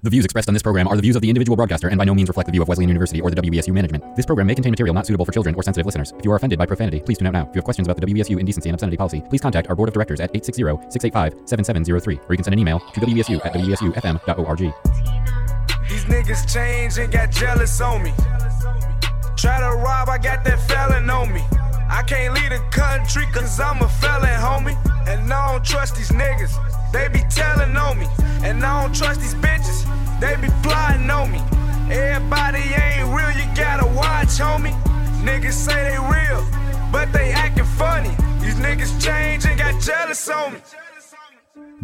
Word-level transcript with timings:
The 0.00 0.10
views 0.10 0.24
expressed 0.24 0.48
on 0.48 0.54
this 0.54 0.62
program 0.62 0.86
are 0.86 0.94
the 0.94 1.02
views 1.02 1.16
of 1.16 1.22
the 1.22 1.28
individual 1.28 1.56
broadcaster 1.56 1.88
and 1.88 1.98
by 1.98 2.04
no 2.04 2.14
means 2.14 2.28
reflect 2.28 2.46
the 2.46 2.52
view 2.52 2.62
of 2.62 2.68
Wesleyan 2.68 2.88
University 2.88 3.20
or 3.20 3.32
the 3.32 3.42
WESU 3.42 3.72
management. 3.72 4.14
This 4.14 4.24
program 4.24 4.46
may 4.46 4.54
contain 4.54 4.70
material 4.70 4.94
not 4.94 5.06
suitable 5.06 5.24
for 5.24 5.32
children 5.32 5.56
or 5.56 5.62
sensitive 5.64 5.86
listeners. 5.86 6.12
If 6.16 6.24
you 6.24 6.30
are 6.30 6.36
offended 6.36 6.56
by 6.56 6.66
profanity, 6.66 7.00
please 7.00 7.18
tune 7.18 7.26
out 7.26 7.32
now. 7.32 7.42
If 7.42 7.48
you 7.48 7.54
have 7.54 7.64
questions 7.64 7.88
about 7.88 8.00
the 8.00 8.06
WESU 8.06 8.38
indecency 8.38 8.68
and 8.68 8.74
obscenity 8.74 8.96
policy, 8.96 9.22
please 9.28 9.40
contact 9.40 9.68
our 9.68 9.74
board 9.74 9.88
of 9.88 9.94
directors 9.94 10.20
at 10.20 10.32
860-685-7703 10.34 12.06
or 12.06 12.32
you 12.32 12.36
can 12.36 12.44
send 12.44 12.52
an 12.52 12.60
email 12.60 12.78
to 12.78 13.00
wesu 13.00 13.44
at 13.44 13.52
wesufm.org. 13.54 14.58
These 15.88 16.04
niggas 16.04 16.52
change 16.52 16.98
and 16.98 17.12
got 17.12 17.32
jealous 17.32 17.80
on 17.80 18.04
me. 18.04 18.12
Try 19.36 19.58
to 19.58 19.76
rob, 19.78 20.08
I 20.08 20.18
got 20.18 20.44
that 20.44 20.60
felon 20.68 21.10
on 21.10 21.32
me. 21.34 21.42
I 21.88 22.02
can't 22.02 22.34
leave 22.34 22.50
the 22.50 22.62
country 22.70 23.24
cause 23.32 23.58
I'm 23.58 23.80
a 23.82 23.88
felon, 23.88 24.28
homie. 24.28 24.76
And 25.08 25.32
I 25.32 25.52
don't 25.52 25.64
trust 25.64 25.96
these 25.96 26.10
niggas, 26.10 26.54
they 26.92 27.08
be 27.08 27.20
telling 27.30 27.76
on 27.76 27.98
me. 27.98 28.06
And 28.42 28.64
I 28.64 28.82
don't 28.82 28.94
trust 28.94 29.20
these 29.20 29.34
bitches, 29.34 29.86
they 30.20 30.36
be 30.36 30.48
plotting 30.62 31.10
on 31.10 31.32
me. 31.32 31.40
Everybody 31.90 32.58
ain't 32.58 33.08
real, 33.08 33.30
you 33.32 33.46
gotta 33.56 33.86
watch, 33.86 34.38
homie. 34.38 34.76
Niggas 35.22 35.52
say 35.52 35.90
they 35.90 35.98
real, 35.98 36.46
but 36.92 37.12
they 37.12 37.32
acting 37.32 37.64
funny. 37.64 38.10
These 38.40 38.56
niggas 38.56 39.02
change 39.02 39.46
and 39.46 39.58
got 39.58 39.80
jealous 39.82 40.28
on 40.28 40.54
me. 40.54 40.60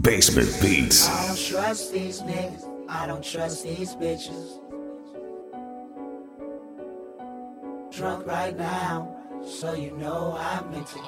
Basement 0.01 0.59
Beats. 0.61 1.09
I 1.09 1.27
don't 1.29 1.39
trust 1.39 1.93
these 1.93 2.21
niggas. 2.21 2.65
I 2.89 3.07
don't 3.07 3.25
trust 3.25 3.65
these 3.65 3.95
bitches. 3.95 4.61
Drunk 7.91 8.27
right 8.27 8.57
now, 8.57 9.14
so 9.47 9.75
you 9.75 9.91
know 9.93 10.37
I'm 10.39 10.73
into 10.75 10.99
it. 10.99 11.05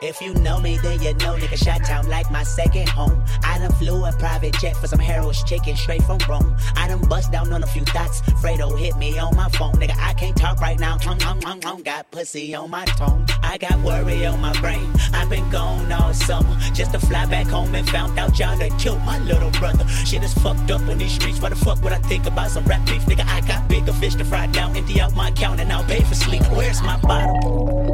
If 0.00 0.20
you 0.20 0.32
know 0.34 0.60
me, 0.60 0.78
then 0.78 1.02
you 1.02 1.12
know 1.14 1.34
nigga 1.34 1.56
shot 1.56 1.84
town 1.84 2.08
like 2.08 2.30
my 2.30 2.44
second 2.44 2.88
home. 2.88 3.24
I 3.42 3.58
done 3.58 3.72
flew 3.72 4.04
a 4.04 4.12
private 4.12 4.54
jet 4.54 4.76
for 4.76 4.86
some 4.86 5.00
Harold's 5.00 5.42
chicken 5.42 5.76
straight 5.76 6.02
from 6.04 6.18
Rome. 6.28 6.56
I 6.76 6.86
done 6.86 7.00
bust 7.08 7.32
down 7.32 7.52
on 7.52 7.64
a 7.64 7.66
few 7.66 7.84
thoughts. 7.84 8.20
Fredo 8.40 8.78
hit 8.78 8.96
me 8.96 9.18
on 9.18 9.34
my 9.34 9.48
phone. 9.48 9.74
Nigga, 9.74 9.96
I 9.98 10.14
can't 10.14 10.36
talk 10.36 10.60
right 10.60 10.78
now. 10.78 10.98
Tongue, 10.98 11.18
tongue, 11.18 11.40
tongue, 11.40 11.60
tongue. 11.60 11.82
Got 11.82 12.08
pussy 12.12 12.54
on 12.54 12.70
my 12.70 12.84
tongue. 12.84 13.26
I 13.48 13.56
got 13.56 13.80
worry 13.80 14.26
on 14.26 14.42
my 14.42 14.52
brain. 14.60 14.92
I've 15.14 15.30
been 15.30 15.48
gone 15.48 15.90
all 15.90 16.12
summer. 16.12 16.54
Just 16.74 16.92
to 16.92 16.98
fly 16.98 17.24
back 17.24 17.46
home 17.46 17.74
and 17.74 17.88
found 17.88 18.18
out 18.18 18.38
y'all 18.38 18.58
done 18.58 18.78
killed 18.78 19.02
my 19.06 19.18
little 19.20 19.50
brother. 19.52 19.88
Shit 20.04 20.22
is 20.22 20.34
fucked 20.34 20.70
up 20.70 20.82
on 20.82 20.98
these 20.98 21.12
streets. 21.12 21.40
Why 21.40 21.48
the 21.48 21.56
fuck 21.56 21.82
would 21.82 21.94
I 21.94 21.98
think 22.10 22.26
about 22.26 22.50
some 22.50 22.64
rap 22.64 22.86
beef? 22.86 23.02
Nigga, 23.06 23.26
I 23.26 23.40
got 23.48 23.66
bigger 23.66 23.94
fish 23.94 24.16
to 24.16 24.24
fry 24.26 24.48
down. 24.48 24.76
Empty 24.76 25.00
out 25.00 25.16
my 25.16 25.30
account 25.30 25.60
and 25.60 25.72
I'll 25.72 25.82
pay 25.84 26.04
for 26.04 26.14
sleep. 26.14 26.42
Where's 26.52 26.82
my 26.82 26.98
bottle? 27.00 27.88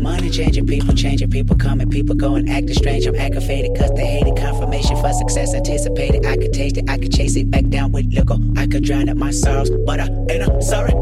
Money 0.00 0.30
changing 0.30 0.66
people, 0.66 0.94
changing 0.94 1.30
people, 1.30 1.56
coming, 1.56 1.90
people 1.90 2.14
going, 2.14 2.48
acting 2.48 2.74
strange. 2.74 3.06
I'm 3.06 3.16
aggravated, 3.16 3.76
cause 3.76 3.90
they 3.96 4.06
hated 4.06 4.36
confirmation 4.36 4.96
for 4.96 5.12
success 5.12 5.54
anticipated. 5.54 6.24
I 6.24 6.36
could 6.36 6.52
taste 6.52 6.76
it, 6.76 6.88
I 6.88 6.98
could 6.98 7.12
chase 7.12 7.34
it 7.34 7.50
back 7.50 7.66
down 7.68 7.90
with 7.90 8.12
liquor. 8.12 8.38
I 8.56 8.66
could 8.68 8.84
drown 8.84 9.08
out 9.08 9.16
my 9.16 9.30
sorrows, 9.32 9.70
but 9.70 9.98
I 9.98 10.08
ain't 10.30 10.42
a 10.42 10.62
sorry 10.62 10.92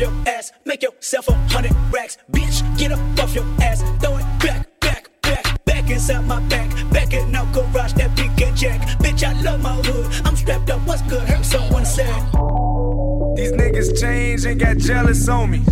your 0.00 0.12
ass, 0.26 0.52
make 0.64 0.82
yourself 0.82 1.28
a 1.28 1.34
hundred 1.52 1.72
racks. 1.92 2.16
Bitch, 2.32 2.62
get 2.78 2.90
up 2.90 2.98
off 3.22 3.34
your 3.34 3.44
ass, 3.60 3.82
throw 4.00 4.16
it 4.16 4.24
back, 4.40 4.80
back, 4.80 5.10
back, 5.20 5.64
back 5.64 5.90
inside 5.90 6.26
my 6.26 6.40
back. 6.48 6.70
Back 6.90 7.12
in 7.12 7.30
no 7.30 7.44
garage, 7.52 7.92
that 7.94 8.16
big 8.16 8.30
and 8.40 8.56
jack. 8.56 8.80
Bitch, 9.00 9.22
I 9.22 9.38
love 9.42 9.62
my 9.62 9.74
hood. 9.74 10.06
I'm 10.24 10.34
strapped 10.36 10.70
up, 10.70 10.80
what's 10.86 11.02
good? 11.02 11.22
Heard 11.28 11.44
someone 11.44 11.84
say. 11.84 12.06
These 13.36 13.52
niggas 13.52 14.00
change 14.00 14.44
and 14.46 14.58
got 14.58 14.78
jealous 14.78 15.28
on 15.28 15.50
me. 15.50 15.62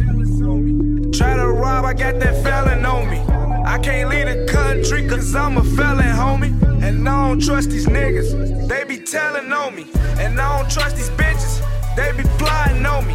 Try 1.13 1.37
to 1.37 1.49
rob, 1.49 1.87
I 1.87 1.95
got 1.95 2.21
that 2.21 2.43
felon 2.43 2.85
on 2.85 3.11
me. 3.11 3.19
I 3.65 3.79
can't 3.79 4.11
leave 4.11 4.27
the 4.27 4.47
country 4.53 5.09
cause 5.09 5.35
I'm 5.35 5.57
a 5.57 5.65
felon, 5.65 6.05
homie. 6.05 6.83
And 6.83 7.09
I 7.09 7.29
don't 7.29 7.43
trust 7.43 7.71
these 7.71 7.87
niggas, 7.87 8.69
they 8.69 8.85
be 8.85 8.99
telling 8.99 9.51
on 9.53 9.75
me. 9.75 9.87
And 10.19 10.39
I 10.39 10.59
don't 10.59 10.71
trust 10.71 10.97
these 10.97 11.11
bitches, 11.11 11.63
they 11.97 12.13
be 12.13 12.29
plotting 12.39 12.85
on 12.85 13.07
me. 13.07 13.15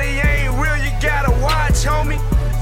Everybody 0.00 0.28
ain't 0.28 0.54
real, 0.54 0.76
you 0.76 0.92
gotta 1.02 1.32
watch, 1.42 1.82
homie. 1.84 2.18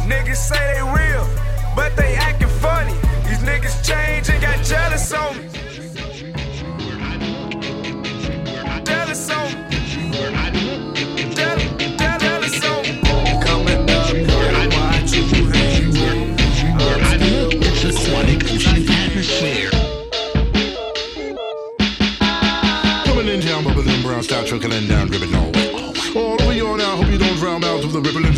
Niggas 0.08 0.36
say 0.36 0.56
they 0.72 0.80
real, 0.80 1.28
but 1.74 1.94
they 1.94 2.14
acting 2.14 2.48
funny. 2.48 2.94
These 3.28 3.41
niggas 3.41 3.84
change 3.86 4.30
and 4.30 4.41
got 4.41 4.64
jealous 4.64 5.12
on 5.12 5.36
me. 5.36 5.55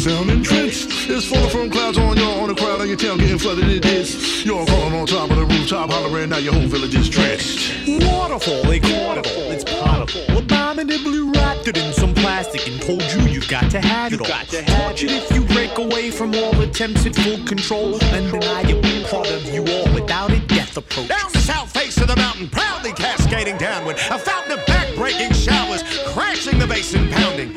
Sound 0.09 0.31
and 0.31 0.45
trench. 0.45 0.87
It's 1.09 1.27
falling 1.27 1.51
from 1.51 1.71
clouds 1.71 1.99
on 1.99 2.17
your 2.17 2.41
on 2.41 2.49
the 2.49 2.55
crowd 2.55 2.81
and 2.81 2.89
your 2.89 2.99
town 2.99 3.19
getting 3.19 3.39
flooded. 3.39 3.69
It 3.69 3.85
is. 3.85 4.45
You're 4.45 4.65
crawling 4.67 4.95
on 4.95 5.07
top 5.07 5.31
of 5.31 5.37
the 5.37 5.45
rooftop, 5.45 5.91
hollering 5.91 6.31
now 6.31 6.39
your 6.39 6.55
whole 6.55 6.67
village 6.67 6.95
is 6.95 7.09
drenched. 7.09 7.87
Waterfall, 7.87 8.63
they 8.65 8.81
caught 8.81 9.19
it 9.19 9.27
all. 9.37 9.51
It's 9.51 9.65
potable. 9.65 10.39
Abominably 10.39 11.21
wrapped 11.33 11.69
it 11.69 11.77
in 11.77 11.93
some 11.93 12.15
plastic 12.15 12.67
and 12.69 12.81
told 12.81 13.03
you 13.13 13.21
you've 13.33 13.49
got 13.49 13.71
to 13.71 13.81
have 13.81 14.13
it 14.13 14.21
all. 14.21 14.27
Tortured 14.27 15.11
if 15.11 15.31
you 15.33 15.43
break 15.55 15.77
away 15.77 16.11
from 16.11 16.35
all 16.35 16.59
attempts 16.61 17.05
at 17.05 17.15
full 17.15 17.45
control. 17.45 17.95
Undeniable 18.13 19.09
part 19.11 19.31
of 19.31 19.45
you 19.53 19.63
all 19.75 19.93
without 19.95 20.31
it, 20.31 20.47
death 20.49 20.77
approach. 20.77 21.09
Down 21.09 21.33
the 21.33 21.41
south 21.41 21.71
face 21.73 21.99
of 21.99 22.09
the 22.09 22.17
mountain, 22.17 22.49
proudly 22.49 22.93
cascading 22.93 23.59
downward, 23.59 23.97
a 24.11 24.19
fountain 24.19 24.59
of 24.59 24.67
back-breaking 24.67 25.33
showers, 25.33 25.83
crashing 26.13 26.59
the 26.59 26.67
basin, 26.67 27.09
pounding, 27.11 27.57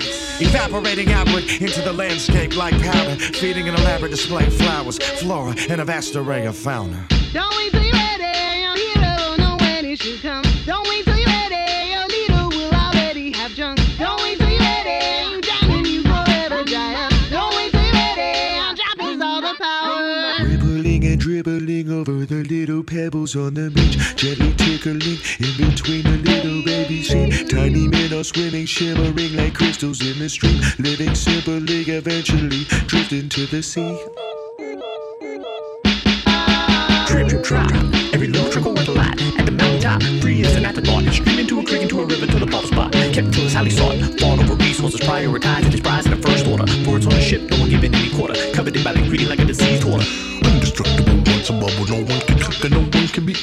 evaporating 0.52 1.12
outward 1.14 1.46
into 1.62 1.82
the 1.82 1.94
landscape 1.94 2.58
like 2.58 2.74
powder, 2.82 3.16
feeding 3.16 3.70
an 3.70 3.76
elaborate 3.76 4.12
display 4.12 4.46
of 4.46 4.54
flowers, 4.54 4.98
flora, 5.22 5.56
and 5.70 5.80
a 5.80 5.86
vast 5.86 6.16
array 6.18 6.46
of 6.46 6.58
fauna. 6.58 7.08
Don't 7.32 7.56
wait 7.56 7.72
till 7.72 7.82
you're 7.82 7.94
ready, 7.94 8.60
your 8.60 8.76
hero 8.76 9.38
know 9.38 9.56
when 9.62 9.86
it 9.86 10.02
should 10.02 10.22
come. 10.22 10.44
Don't 10.66 10.86
wait 10.90 11.06
till 11.06 11.18
you're 11.18 11.28
ready, 11.28 11.92
your 11.92 12.06
leader 12.08 12.50
will 12.50 12.74
already 12.74 13.32
have 13.32 13.56
drunk. 13.56 13.80
Don't 13.98 14.22
wait 14.22 14.38
till 14.40 14.50
you're 14.50 14.60
ready, 14.60 15.32
you 15.32 15.42
down 15.42 15.72
and 15.72 15.88
you 15.88 16.04
forever 16.04 16.64
giant. 16.66 17.14
Don't 17.30 17.56
wait 17.56 17.72
till 17.72 17.82
you're 17.82 17.94
ready, 17.94 18.60
I'm 18.60 18.76
dropping 18.76 19.22
all 19.22 19.42
the 19.42 19.56
power. 19.58 20.46
Rippling 20.46 21.06
and 21.06 21.20
dribbling 21.20 21.90
over 21.92 22.26
the 22.26 22.41
little 22.82 23.04
pebbles 23.04 23.36
on 23.36 23.54
the 23.54 23.70
beach, 23.70 23.98
gently 24.16 24.54
tickling 24.56 25.02
in 25.40 25.70
between 25.70 26.04
the 26.04 26.18
little 26.24 26.64
baby 26.64 27.04
feet. 27.04 27.50
Tiny 27.50 27.88
men 27.88 28.14
are 28.14 28.24
swimming, 28.24 28.66
shimmering 28.66 29.36
like 29.36 29.54
crystals 29.54 30.02
in 30.02 30.18
the 30.20 30.30
stream, 30.30 30.60
living 30.80 31.14
simply, 31.16 31.82
eventually 31.82 32.64
drifting 32.88 33.30
to 33.30 33.46
the 33.48 33.62
sea. 33.62 33.98
Drip, 37.08 37.28
drip, 37.28 37.44
drop, 37.44 37.68
drop. 37.68 37.94
Every 38.14 38.28
little 38.28 38.50
trickle 38.52 38.74
went 38.74 38.88
a 38.88 38.92
lot. 38.92 39.22
At 39.38 39.46
the 39.46 39.52
mountaintop, 39.52 40.02
free 40.22 40.44
as 40.44 40.56
an 40.56 40.66
afterthought. 40.66 41.04
Stream 41.14 41.40
into 41.40 41.60
a 41.60 41.66
creek, 41.66 41.82
into 41.84 42.02
a 42.02 42.06
river, 42.06 42.26
to 42.26 42.40
the 42.40 42.46
bottom 42.46 42.70
spot. 42.70 42.94
Kept 42.94 43.34
till 43.34 43.44
his 43.44 43.54
Sally 43.54 43.70
sought. 43.70 43.98
Fought 44.20 44.40
over 44.40 44.56
resources, 44.56 45.02
prioritizing 45.02 45.71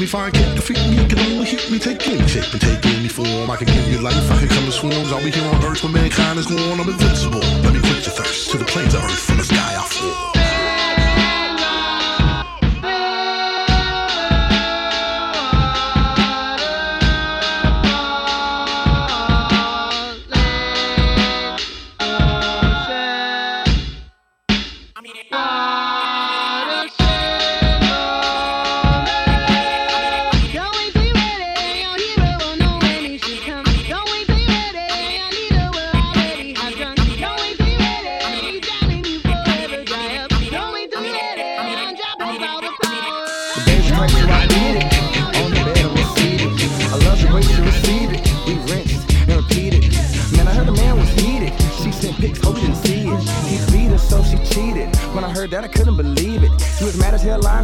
me. 0.01 0.07
Fire 0.07 0.31
can't 0.31 0.55
defeat 0.55 0.79
me, 0.91 0.97
can 1.09 1.19
only 1.19 1.47
hit 1.47 1.71
me. 1.71 1.79
Take 1.79 2.07
any 2.09 2.27
shape 2.27 2.53
and 2.53 2.61
take 2.61 2.85
any 2.87 3.09
form. 3.09 3.51
I 3.51 3.57
can 3.57 3.67
give 3.67 3.89
you 3.89 3.99
life, 3.99 4.31
I 4.31 4.39
can 4.39 4.49
come 4.49 4.65
in 4.65 4.73
swarms. 4.73 5.13
I'll 5.13 5.23
be 5.23 5.31
here 5.31 5.49
on 5.55 5.65
earth 5.65 5.83
when 5.83 5.93
mankind 5.93 6.39
is 6.39 6.47
gone. 6.47 6.81
I'm 6.81 6.89
invincible. 6.89 7.41
Let 7.63 7.73
me 7.75 7.81
quench 7.81 8.07
your 8.07 8.15
thirst 8.15 8.51
to 8.51 8.59
the 8.59 8.65
plains 8.65 8.95
of 8.95 9.03
earth, 9.03 9.19
from 9.19 9.39
the 9.39 9.45
sky 9.45 9.77
I 9.77 9.87
fall. 9.89 10.38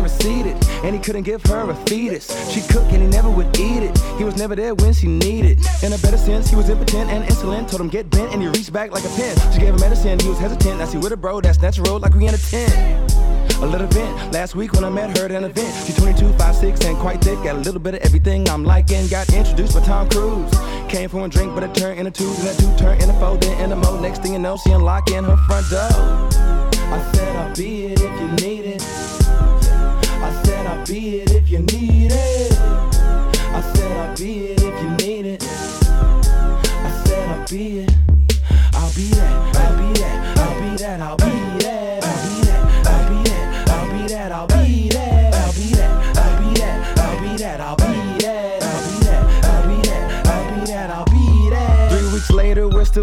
Receded, 0.03 0.57
and 0.85 0.95
he 0.95 1.01
couldn't 1.01 1.23
give 1.23 1.43
her 1.45 1.71
a 1.71 1.75
fetus. 1.87 2.27
She 2.51 2.61
cooked 2.61 2.93
and 2.93 3.03
he 3.03 3.09
never 3.09 3.31
would 3.31 3.59
eat 3.59 3.83
it. 3.83 3.99
He 4.19 4.25
was 4.25 4.37
never 4.37 4.55
there 4.55 4.75
when 4.75 4.93
she 4.93 5.09
needed. 5.09 5.59
In 5.83 5.93
a 5.93 5.99
better 5.99 6.17
sense, 6.17 6.49
he 6.49 6.57
was 6.57 6.69
impotent 6.69 7.11
and 7.11 7.25
insolent. 7.25 7.69
Told 7.69 7.81
him 7.81 7.89
get 7.89 8.11
bent, 8.11 8.33
and 8.33 8.43
he 8.43 8.49
reached 8.49 8.73
back 8.73 8.93
like 8.93 9.05
a 9.05 9.09
pen. 9.09 9.37
She 9.53 9.61
gave 9.61 9.75
him 9.75 9.81
medicine, 9.81 10.19
he 10.21 10.29
was 10.29 10.39
hesitant. 10.39 10.81
I 10.81 10.85
see 10.85 10.99
with 10.99 11.13
a 11.13 11.17
bro, 11.17 11.41
that's 11.41 11.61
natural, 11.61 11.99
like 11.99 12.15
we 12.15 12.27
in 12.27 12.35
a 12.35 12.39
tent. 12.39 13.13
A 13.63 13.67
little 13.67 13.87
vent. 13.87 14.33
Last 14.33 14.55
week 14.55 14.73
when 14.73 14.85
I 14.85 14.91
met 14.91 15.17
her 15.17 15.25
at 15.25 15.31
an 15.33 15.45
event, 15.45 15.87
she 15.87 15.93
22, 15.93 16.33
5, 16.33 16.57
6, 16.57 16.85
and 16.85 16.99
quite 16.99 17.21
thick. 17.21 17.43
Got 17.43 17.57
a 17.57 17.59
little 17.59 17.81
bit 17.81 17.95
of 17.95 18.01
everything 18.01 18.49
I'm 18.49 18.65
liking. 18.65 19.07
Got 19.09 19.33
introduced 19.33 19.75
by 19.75 19.81
Tom 19.81 20.09
Cruise. 20.11 20.53
Came 20.89 21.09
for 21.09 21.25
a 21.25 21.29
drink, 21.29 21.55
but 21.55 21.63
it 21.63 21.75
turned 21.75 21.99
into 21.99 22.11
two. 22.11 22.31
Then 22.43 22.55
a 22.55 22.59
two 22.59 22.77
turned 22.77 23.03
into 23.03 23.15
four, 23.15 23.37
then 23.37 23.59
into 23.61 23.77
more. 23.77 24.01
Next 24.01 24.23
thing 24.23 24.33
you 24.33 24.39
know, 24.39 24.57
she 24.57 24.71
unlocking 24.71 25.25
her 25.25 25.37
front 25.49 25.71
door. 25.71 26.64
I 26.95 27.13
said 27.13 27.37
I'll 27.37 27.55
be 27.57 27.87
it 27.87 28.01
if 28.01 28.21
you 28.21 28.29
need 28.47 28.67
it. 28.67 28.83
I 30.23 30.43
said 30.45 30.65
I'll 30.65 30.87
be 30.87 31.19
it 31.19 31.31
if 31.33 31.49
you 31.49 31.59
need 31.59 32.13
it. 32.13 32.53
I 33.53 33.61
said 33.75 33.97
I'll 33.97 34.17
be 34.17 34.53
it 34.53 34.63
if 34.63 34.81
you 34.81 34.91
need 35.05 35.27
it. 35.27 35.43
I 35.43 37.03
said 37.05 37.29
I'll 37.31 37.49
be 37.49 37.81
it. 37.81 37.95
I'll 38.75 38.95
be 38.95 39.09
that. 39.15 39.44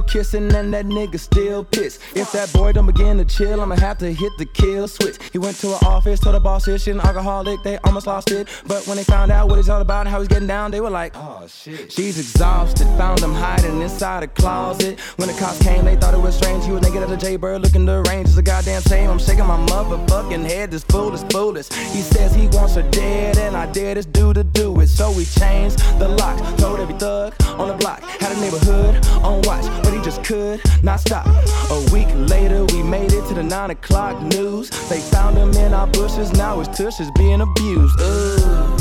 Still 0.01 0.21
kissing 0.21 0.53
and 0.55 0.73
that 0.73 0.85
nigga 0.85 1.19
still 1.19 1.63
pissed. 1.63 2.01
If 2.15 2.31
that 2.31 2.51
boy 2.53 2.71
don't 2.71 2.85
begin 2.85 3.17
to 3.17 3.25
chill, 3.25 3.61
I'ma 3.61 3.75
have 3.75 3.97
to 3.99 4.11
hit 4.11 4.31
the 4.37 4.45
kill 4.45 4.87
switch. 4.87 5.17
He 5.31 5.37
went 5.37 5.57
to 5.57 5.67
an 5.67 5.79
office, 5.85 6.19
told 6.19 6.35
the 6.35 6.39
boss 6.39 6.65
he's 6.65 6.87
an 6.87 6.99
alcoholic, 6.99 7.61
they 7.63 7.77
almost 7.79 8.07
lost 8.07 8.31
it. 8.31 8.47
But 8.65 8.85
when 8.87 8.97
they 8.97 9.03
found 9.03 9.31
out 9.31 9.47
what 9.47 9.57
he's 9.57 9.69
all 9.69 9.81
about 9.81 10.01
and 10.01 10.09
how 10.09 10.19
he's 10.19 10.27
getting 10.27 10.47
down, 10.47 10.71
they 10.71 10.81
were 10.81 10.89
like, 10.89 11.13
oh 11.15 11.45
shit. 11.47 11.91
She's 11.91 12.17
exhausted, 12.19 12.85
found 12.97 13.19
him 13.19 13.33
hiding 13.33 13.81
inside 13.81 14.23
a 14.23 14.27
closet. 14.27 14.99
When 15.17 15.27
the 15.27 15.35
cops 15.35 15.61
came, 15.61 15.85
they 15.85 15.95
thought 15.95 16.13
it 16.13 16.21
was 16.21 16.35
strange. 16.35 16.65
He 16.65 16.71
was 16.71 16.81
naked 16.81 17.03
as 17.03 17.11
a 17.11 17.17
jaybird, 17.17 17.61
looking 17.61 17.85
deranged. 17.85 18.29
It's 18.29 18.37
a 18.37 18.41
goddamn 18.41 18.81
shame. 18.83 19.09
I'm 19.09 19.19
shaking 19.19 19.45
my 19.45 19.57
motherfucking 19.67 20.45
head. 20.45 20.71
This 20.71 20.83
fool 20.83 21.13
is 21.13 21.23
foolish. 21.23 21.69
He 21.69 22.01
says 22.01 22.33
he 22.33 22.47
wants 22.47 22.75
her 22.75 22.83
dead, 22.89 23.37
and 23.37 23.55
I 23.55 23.71
dare 23.71 23.95
this 23.95 24.05
dude 24.05 24.35
to 24.35 24.43
do 24.43 24.79
it. 24.79 24.87
So 24.87 25.11
we 25.11 25.25
changed 25.25 25.79
the 25.99 26.07
locks, 26.07 26.41
told 26.61 26.79
every 26.79 26.97
thug 26.97 27.33
on 27.59 27.67
the 27.67 27.75
block, 27.75 28.01
had 28.01 28.35
a 28.35 28.39
neighborhood 28.39 29.05
on 29.23 29.41
watch, 29.43 29.65
he 29.91 30.01
just 30.01 30.23
could 30.23 30.61
not 30.83 30.99
stop. 30.99 31.25
A 31.69 31.79
week 31.91 32.07
later, 32.15 32.65
we 32.65 32.81
made 32.83 33.11
it 33.11 33.27
to 33.27 33.33
the 33.33 33.43
nine 33.43 33.71
o'clock 33.71 34.21
news. 34.21 34.69
They 34.89 34.99
found 34.99 35.37
him 35.37 35.51
in 35.53 35.73
our 35.73 35.87
bushes. 35.87 36.31
Now 36.33 36.59
his 36.59 36.67
tush 36.69 36.99
is 36.99 37.11
being 37.11 37.41
abused. 37.41 37.99
Ooh. 37.99 38.71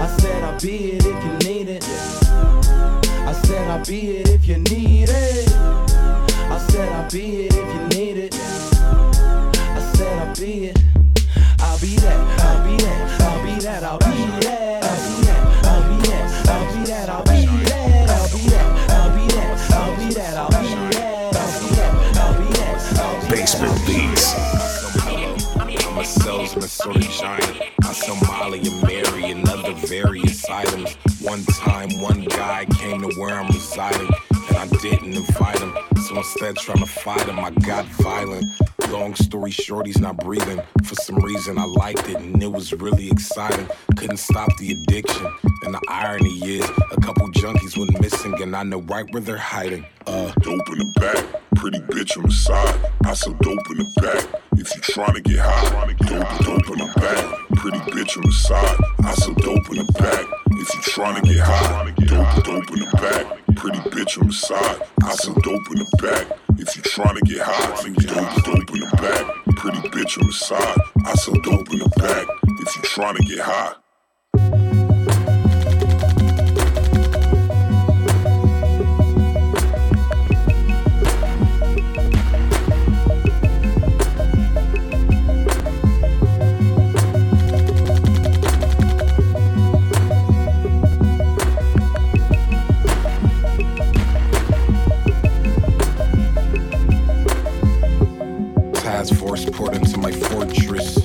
I 0.00 0.06
said 0.18 0.42
I'll 0.42 0.60
be 0.60 0.92
it 0.92 1.04
if 1.04 1.24
you 1.24 1.32
need 1.48 1.68
it. 1.68 1.84
I 1.84 3.32
said 3.44 3.68
I'll 3.68 3.84
be 3.84 4.16
it 4.16 4.28
if 4.28 4.46
you 4.46 4.56
need 4.58 5.08
it. 5.10 5.52
I 5.56 6.58
said 6.70 6.90
I'll 6.92 7.10
be 7.10 7.46
it 7.46 7.54
if 7.54 7.74
you 7.74 7.98
need 7.98 8.16
it. 8.16 8.34
I 8.34 9.92
said 9.94 10.28
I'll 10.28 10.34
be 10.34 10.66
it. 10.66 10.79
Sort 26.82 26.96
of 26.96 27.02
giant. 27.02 27.62
I 27.82 27.92
sell 27.92 28.16
Molly 28.26 28.60
and 28.60 28.82
Mary 28.82 29.30
and 29.30 29.48
other 29.48 29.74
various 29.86 30.48
items. 30.48 30.94
One 31.20 31.42
time, 31.44 32.00
one 32.00 32.24
guy 32.24 32.64
came 32.78 33.02
to 33.02 33.14
where 33.18 33.38
I'm 33.38 33.48
residing, 33.48 34.08
and 34.48 34.56
I 34.56 34.66
didn't 34.80 35.12
invite 35.12 35.58
him. 35.58 35.74
So 36.06 36.16
instead, 36.16 36.56
trying 36.56 36.78
to 36.78 36.86
fight 36.86 37.28
him, 37.28 37.38
I 37.38 37.50
got 37.50 37.84
violent. 37.86 38.46
Long 38.88 39.14
story 39.14 39.50
short, 39.50 39.86
he's 39.86 40.00
not 40.00 40.16
breathing. 40.16 40.60
For 40.84 40.94
some 40.94 41.16
reason, 41.16 41.58
I 41.58 41.64
liked 41.64 42.08
it, 42.08 42.16
and 42.16 42.42
it 42.42 42.50
was 42.50 42.72
really 42.72 43.10
exciting. 43.10 43.68
Couldn't 43.96 44.16
stop 44.16 44.56
the 44.58 44.72
addiction. 44.72 45.26
And 45.62 45.74
the 45.74 45.80
irony 45.88 46.38
is, 46.42 46.68
a 46.90 47.00
couple 47.00 47.28
junkies 47.28 47.76
went 47.76 48.00
missing, 48.00 48.40
and 48.42 48.56
I 48.56 48.62
know 48.62 48.80
right 48.82 49.04
where 49.12 49.22
they're 49.22 49.36
hiding. 49.36 49.84
Uh, 50.06 50.32
Dope 50.40 50.68
in 50.70 50.78
the 50.78 50.92
back, 50.96 51.24
pretty 51.56 51.80
bitch 51.80 52.16
on 52.16 52.24
the 52.24 52.32
side. 52.32 52.90
I 53.04 53.12
sell 53.14 53.34
dope 53.34 53.70
in 53.70 53.78
the 53.78 53.92
back. 54.00 54.40
You 54.90 54.96
tryna 54.96 55.22
get 55.22 55.38
high, 55.38 55.92
dope, 56.00 56.38
dope 56.40 56.70
in 56.70 56.78
the 56.78 56.92
back, 56.96 57.58
pretty 57.58 57.78
bitch 57.92 58.16
on 58.16 58.24
the 58.24 58.32
side. 58.32 58.76
I 59.04 59.14
sell 59.14 59.34
dope 59.34 59.70
in 59.70 59.86
the 59.86 59.92
back. 59.92 60.26
If 60.50 60.74
you 60.74 60.80
tryna 60.80 61.22
get 61.22 61.38
high, 61.38 61.92
dope, 62.06 62.44
dope 62.44 62.70
in 62.72 62.80
the 62.80 62.90
back, 62.96 63.54
pretty 63.54 63.78
bitch 63.90 64.20
on 64.20 64.26
the 64.26 64.32
side. 64.32 64.82
I 65.04 65.14
sell 65.14 65.34
dope 65.34 65.70
in 65.70 65.78
the 65.78 65.96
back. 66.02 66.36
If 66.58 66.74
you 66.74 66.82
tryna 66.82 67.22
get 67.22 67.38
high, 67.40 67.88
dope, 67.88 68.42
dope 68.42 68.74
in 68.74 68.80
the 68.80 68.90
back, 68.96 69.54
pretty 69.54 69.78
bitch 69.90 70.20
on 70.20 70.26
the 70.26 70.32
side. 70.32 70.78
I 71.06 71.14
sell 71.14 71.34
dope 71.34 71.70
in 71.72 71.78
the 71.78 71.88
back. 71.90 72.26
If 72.42 72.74
you 72.74 72.82
tryna 72.82 73.24
get 73.24 73.38
high. 73.38 73.79
My 100.00 100.12
fortress. 100.12 100.98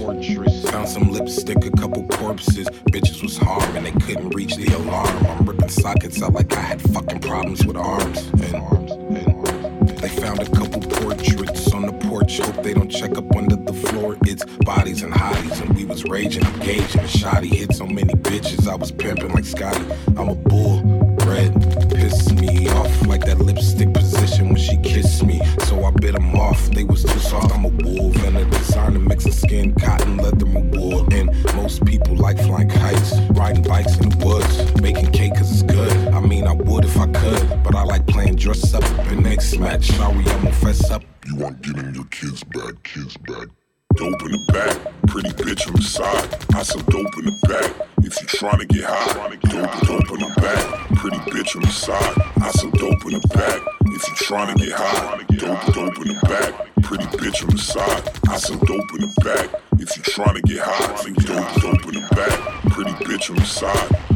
Found 0.72 0.88
some 0.88 1.12
lipstick, 1.12 1.64
a 1.66 1.72
couple 1.72 2.06
corpses. 2.08 2.68
Bitches 2.92 3.22
was 3.22 3.38
harmed 3.38 3.76
and 3.76 3.86
they 3.86 3.92
couldn't 3.92 4.30
reach 4.36 4.56
the 4.56 4.74
alarm. 4.76 5.26
I'm 5.26 5.46
ripping 5.46 5.70
sockets 5.70 6.22
out 6.22 6.34
like 6.34 6.54
I 6.54 6.62
had 6.62 6.82
fucking 6.82 7.20
problems 7.20 7.66
with 7.66 7.78
arms. 7.78 8.28
And, 8.28 8.56
arms, 8.56 8.92
and 8.92 9.90
they 10.00 10.10
found 10.10 10.40
a 10.40 10.46
couple 10.46 10.82
portraits 10.82 11.72
on 11.74 11.86
the 11.86 11.94
porch. 11.94 12.40
Hope 12.40 12.64
they 12.64 12.74
don't 12.74 12.90
check 12.90 13.18
up 13.18 13.36
under 13.36 13.56
the 13.56 13.74
floor. 13.74 14.18
It's 14.24 14.46
bodies 14.66 15.02
and 15.04 15.14
hotties, 15.14 15.62
and 15.62 15.76
we 15.76 15.86
was 15.86 16.04
raging, 16.06 16.46
engaging. 16.46 17.02
A 17.02 17.08
shoddy 17.08 17.50
hit 17.50 17.74
so 17.74 17.86
many 17.86 18.14
bitches. 18.14 18.68
I 18.68 18.76
was 18.76 18.92
pimping 18.92 19.34
like 19.34 19.46
Scotty. 19.46 19.86
I'm 20.18 20.30
a 20.30 20.36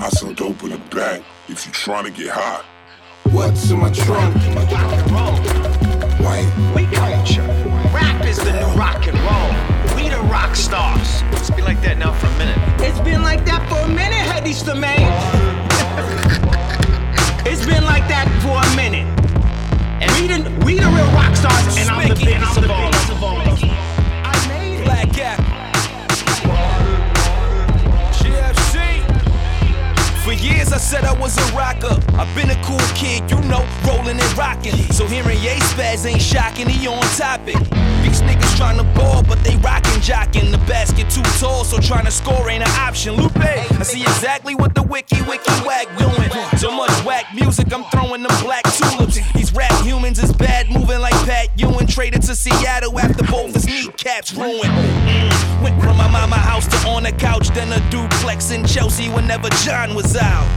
I 0.01 0.07
sell 0.07 0.33
dope 0.33 0.63
in 0.63 0.69
the 0.69 0.77
back. 0.95 1.21
If 1.49 1.65
you 1.65 1.73
tryna 1.73 2.15
get 2.15 2.29
high. 2.29 2.63
What's 3.31 3.69
in 3.69 3.79
my 3.79 3.91
trunk? 3.91 4.33
Rock 4.55 4.71
and 4.71 5.11
roll. 5.11 5.35
White. 6.23 6.47
We 6.73 6.85
culture. 6.95 7.41
Rap 7.91 8.23
is 8.25 8.37
the 8.37 8.53
new 8.53 8.79
rock 8.79 9.05
and 9.07 9.19
roll. 9.19 9.97
We 9.97 10.07
the 10.07 10.21
rock 10.31 10.55
stars. 10.55 11.21
It's 11.33 11.49
been 11.49 11.65
like 11.65 11.81
that 11.81 11.97
now 11.97 12.13
for 12.13 12.27
a 12.27 12.37
minute. 12.37 12.57
It's 12.79 13.01
been 13.01 13.23
like 13.23 13.43
that 13.43 13.67
for 13.67 13.79
a 13.79 13.87
minute, 13.89 14.23
Hedy 14.23 14.55
Stamane. 14.55 15.11
it's 17.45 17.65
been 17.65 17.83
like 17.83 18.07
that 18.07 18.27
for 18.39 18.55
a 18.55 18.75
minute. 18.77 19.07
And 20.01 20.09
we 20.15 20.27
the, 20.27 20.65
we 20.65 20.79
the 20.79 20.87
real 20.87 21.11
rock 21.11 21.35
stars, 21.35 21.75
and 21.77 21.89
I'm 21.89 22.07
the 22.07 22.15
biggest 22.15 22.57
of 22.57 22.71
all. 22.71 22.98
Years 30.41 30.71
I 30.71 30.77
said 30.77 31.03
I 31.03 31.13
was 31.19 31.37
a 31.37 31.55
rocker. 31.55 31.99
I've 32.13 32.33
been 32.33 32.49
a 32.49 32.63
cool 32.63 32.79
kid, 32.95 33.29
you 33.29 33.39
know, 33.49 33.67
rolling 33.85 34.19
and 34.19 34.37
rocking. 34.37 34.71
So 34.93 35.05
hearing 35.05 35.37
Ye 35.41 35.59
spaz 35.59 36.05
ain't 36.05 36.21
shocking, 36.21 36.67
he 36.67 36.87
on 36.87 37.01
topic. 37.17 37.55
These 38.01 38.21
niggas 38.21 38.55
tryna 38.55 38.87
ball, 38.95 39.21
but 39.23 39.43
they 39.43 39.57
rockin' 39.57 40.01
jockin'. 40.01 40.51
The 40.51 40.57
basket 40.59 41.09
too 41.09 41.23
tall, 41.39 41.65
so 41.65 41.77
tryna 41.77 42.11
score 42.11 42.49
ain't 42.49 42.63
an 42.63 42.71
option. 42.79 43.15
Lupe, 43.15 43.35
I 43.37 43.83
see 43.83 44.01
exactly 44.01 44.55
what 44.55 44.75
the 44.75 44.83
wiki 44.83 45.21
wiki 45.23 45.51
whack 45.67 45.87
doing. 45.97 46.29
So 46.57 46.71
much 46.71 46.91
whack 47.03 47.25
music, 47.35 47.73
I'm 47.73 47.83
throwing 47.91 48.23
them 48.23 48.31
black 48.41 48.63
tulips. 48.63 49.19
These 49.33 49.53
rap 49.53 49.73
humans 49.83 50.23
is 50.23 50.31
bad, 50.31 50.69
moving 50.69 50.99
like 50.99 51.13
Pat 51.25 51.49
Ewing. 51.57 51.87
Traded 51.87 52.21
to 52.23 52.35
Seattle 52.35 52.97
after 52.97 53.23
both 53.25 53.53
his 53.53 53.65
kneecaps 53.65 54.33
ruined. 54.33 54.63
Mm. 54.63 55.63
Went 55.63 55.81
from 55.81 55.98
my 56.11 56.21
mama 56.21 56.35
house 56.35 56.67
to 56.67 56.87
on 56.87 57.05
a 57.05 57.11
couch, 57.11 57.49
then 57.49 57.71
a 57.71 57.89
duplex 57.89 58.51
in 58.51 58.65
Chelsea 58.65 59.09
whenever 59.09 59.49
John 59.63 59.93
was 59.93 60.15
out. 60.15 60.47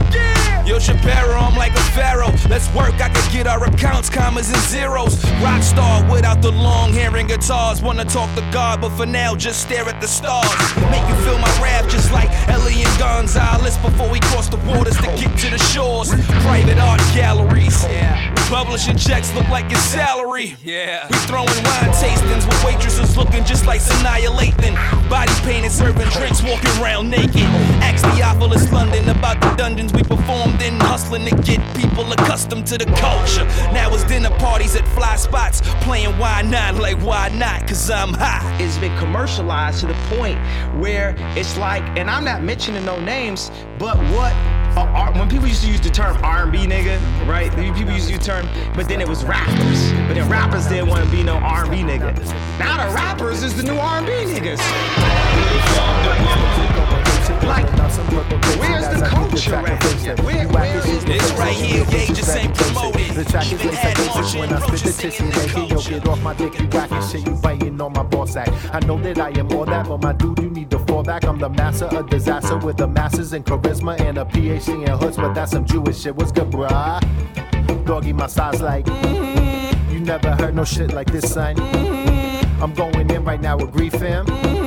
Yo, 0.65 0.79
Shapiro, 0.79 1.35
I'm 1.35 1.57
like 1.57 1.73
a 1.73 1.83
pharaoh. 1.91 2.31
Let's 2.49 2.73
work, 2.73 2.95
I 3.01 3.09
could 3.09 3.31
get 3.33 3.47
our 3.47 3.61
accounts, 3.65 4.09
commas, 4.09 4.49
and 4.49 4.61
zeros. 4.61 5.21
Rockstar 5.43 6.09
without 6.09 6.41
the 6.41 6.51
long 6.51 6.93
hair 6.93 7.13
and 7.17 7.27
guitars. 7.27 7.81
Wanna 7.81 8.05
talk 8.05 8.33
to 8.35 8.41
God, 8.51 8.79
but 8.79 8.91
for 8.91 9.05
now, 9.05 9.35
just 9.35 9.61
stare 9.61 9.87
at 9.89 9.99
the 9.99 10.07
stars. 10.07 10.47
Make 10.89 11.05
you 11.09 11.15
feel 11.25 11.37
my 11.37 11.51
rap 11.61 11.89
just 11.89 12.11
like 12.13 12.29
Elián 12.47 12.87
González 12.97 13.75
before 13.81 14.09
we 14.09 14.21
cross 14.31 14.47
the 14.47 14.57
waters 14.65 14.95
to 14.97 15.07
get 15.19 15.37
to 15.39 15.49
the 15.49 15.57
shores. 15.57 16.09
Private 16.43 16.79
art 16.79 17.01
galleries. 17.13 17.83
Yeah. 17.83 18.33
Publishing 18.47 18.97
checks 18.97 19.33
look 19.35 19.49
like 19.49 19.69
your 19.69 19.79
salary. 19.81 20.55
Yeah. 20.63 21.07
We 21.09 21.17
throwing 21.27 21.47
wine 21.47 21.91
tastings 21.91 22.47
with 22.47 22.63
waitresses 22.63 23.17
looking 23.17 23.43
just 23.43 23.65
like 23.65 23.81
Sanaa 23.81 24.29
Lathan. 24.29 24.75
Body 25.09 25.33
painted, 25.43 25.71
serving 25.71 26.09
drinks, 26.09 26.41
walking 26.41 26.71
around 26.81 27.09
naked. 27.09 27.47
Ask 27.83 28.05
Theophilus 28.15 28.71
London 28.71 29.07
about 29.09 29.39
the 29.41 29.53
dungeons 29.55 29.93
we 29.93 30.01
performed 30.03 30.61
in, 30.61 30.79
hustling 30.79 31.25
to 31.25 31.35
get 31.43 31.59
people 31.75 32.11
accustomed 32.11 32.65
to 32.67 32.77
the 32.77 32.85
culture. 32.85 33.45
Now 33.73 33.93
it's 33.93 34.03
dinner 34.05 34.31
parties 34.31 34.75
at 34.75 34.87
fly 34.89 35.15
spots, 35.17 35.61
playing 35.81 36.17
why 36.17 36.41
not 36.41 36.75
like 36.75 36.97
why 37.01 37.29
not, 37.29 37.67
cause 37.67 37.89
I'm 37.89 38.13
hot. 38.13 38.57
It's 38.59 38.77
been 38.77 38.97
commercialized 38.97 39.81
to 39.81 39.87
the 39.87 39.97
point 40.15 40.39
where 40.79 41.15
it's 41.37 41.57
like, 41.57 41.83
and 41.97 42.09
I'm 42.09 42.23
not 42.23 42.43
mentioning 42.43 42.85
no 42.85 42.99
names, 42.99 43.51
but 43.77 43.97
what 44.13 44.33
when 44.75 45.29
people 45.29 45.47
used 45.47 45.63
to 45.63 45.69
use 45.69 45.81
the 45.81 45.89
term 45.89 46.17
R&B 46.23 46.65
nigga, 46.65 46.99
right? 47.27 47.51
People 47.51 47.93
used 47.93 48.07
to 48.07 48.13
use 48.13 48.19
the 48.19 48.25
term, 48.25 48.47
but 48.75 48.87
then 48.87 49.01
it 49.01 49.07
was 49.07 49.23
rappers. 49.23 49.91
But 50.07 50.15
then 50.15 50.29
rappers 50.29 50.67
didn't 50.67 50.87
want 50.87 51.05
to 51.05 51.11
be 51.11 51.23
no 51.23 51.35
R&B 51.35 51.77
nigga. 51.77 52.13
Now 52.59 52.87
the 52.87 52.93
rappers 52.95 53.43
is 53.43 53.55
the 53.55 53.63
new 53.63 53.77
R&B 53.77 54.11
niggas. 54.11 54.59
Like, 57.29 57.65
where's 58.59 58.87
the 58.89 59.05
culture 59.07 59.55
at? 59.55 60.19
Where, 60.23 60.47
where 60.49 60.77
is 60.77 61.03
It's 61.05 61.31
right 61.33 61.55
here, 61.55 61.85
yeah, 61.89 62.05
just 62.13 62.35
ain't 62.35 62.53
promoted. 62.55 63.11
The 63.15 63.23
track 63.23 63.51
is 63.51 63.63
like 63.63 64.15
ocean 64.17 64.39
when 64.41 64.53
I 64.53 64.59
spit 64.59 64.79
the 64.81 64.91
tissue. 64.91 65.59
Yo, 65.67 65.99
get 65.99 66.07
off 66.07 66.21
my 66.21 66.33
dick, 66.33 66.59
you 66.59 66.67
whacking 66.67 67.01
shit, 67.07 67.25
you 67.25 67.35
biting 67.35 67.79
on 67.79 67.93
my 67.93 68.03
ball 68.03 68.27
sack. 68.27 68.49
I 68.73 68.79
know 68.81 68.97
that 69.01 69.19
I 69.19 69.29
am 69.39 69.51
all 69.53 69.65
that, 69.65 69.87
but 69.87 70.01
my 70.01 70.13
dude, 70.13 70.39
you 70.39 70.49
need 70.49 70.69
to 70.71 70.79
fall 70.79 71.03
back. 71.03 71.23
I'm 71.23 71.39
the 71.39 71.49
master 71.49 71.85
of 71.85 72.09
disaster 72.09 72.57
with 72.57 72.77
the 72.77 72.87
masses 72.87 73.33
and 73.33 73.45
charisma 73.45 73.99
and 74.01 74.17
a 74.17 74.25
PhD 74.25 74.85
in 74.85 74.97
hoods, 74.97 75.17
but 75.17 75.33
that's 75.33 75.51
some 75.51 75.65
Jewish 75.65 76.01
shit. 76.01 76.15
What's 76.15 76.31
good, 76.31 76.49
bruh? 76.49 77.01
Doggy, 77.85 78.13
my 78.13 78.27
size 78.27 78.61
like. 78.61 78.85
Mm-hmm. 78.85 79.93
You 79.93 79.99
never 79.99 80.31
heard 80.31 80.55
no 80.55 80.65
shit 80.65 80.93
like 80.93 81.11
this, 81.11 81.31
son. 81.31 81.55
Mm-hmm. 81.55 82.63
I'm 82.63 82.73
going 82.73 83.09
in 83.09 83.23
right 83.23 83.41
now 83.41 83.57
with 83.57 83.71
grief, 83.71 83.93
fam. 83.93 84.25
Mm-hmm. 84.25 84.62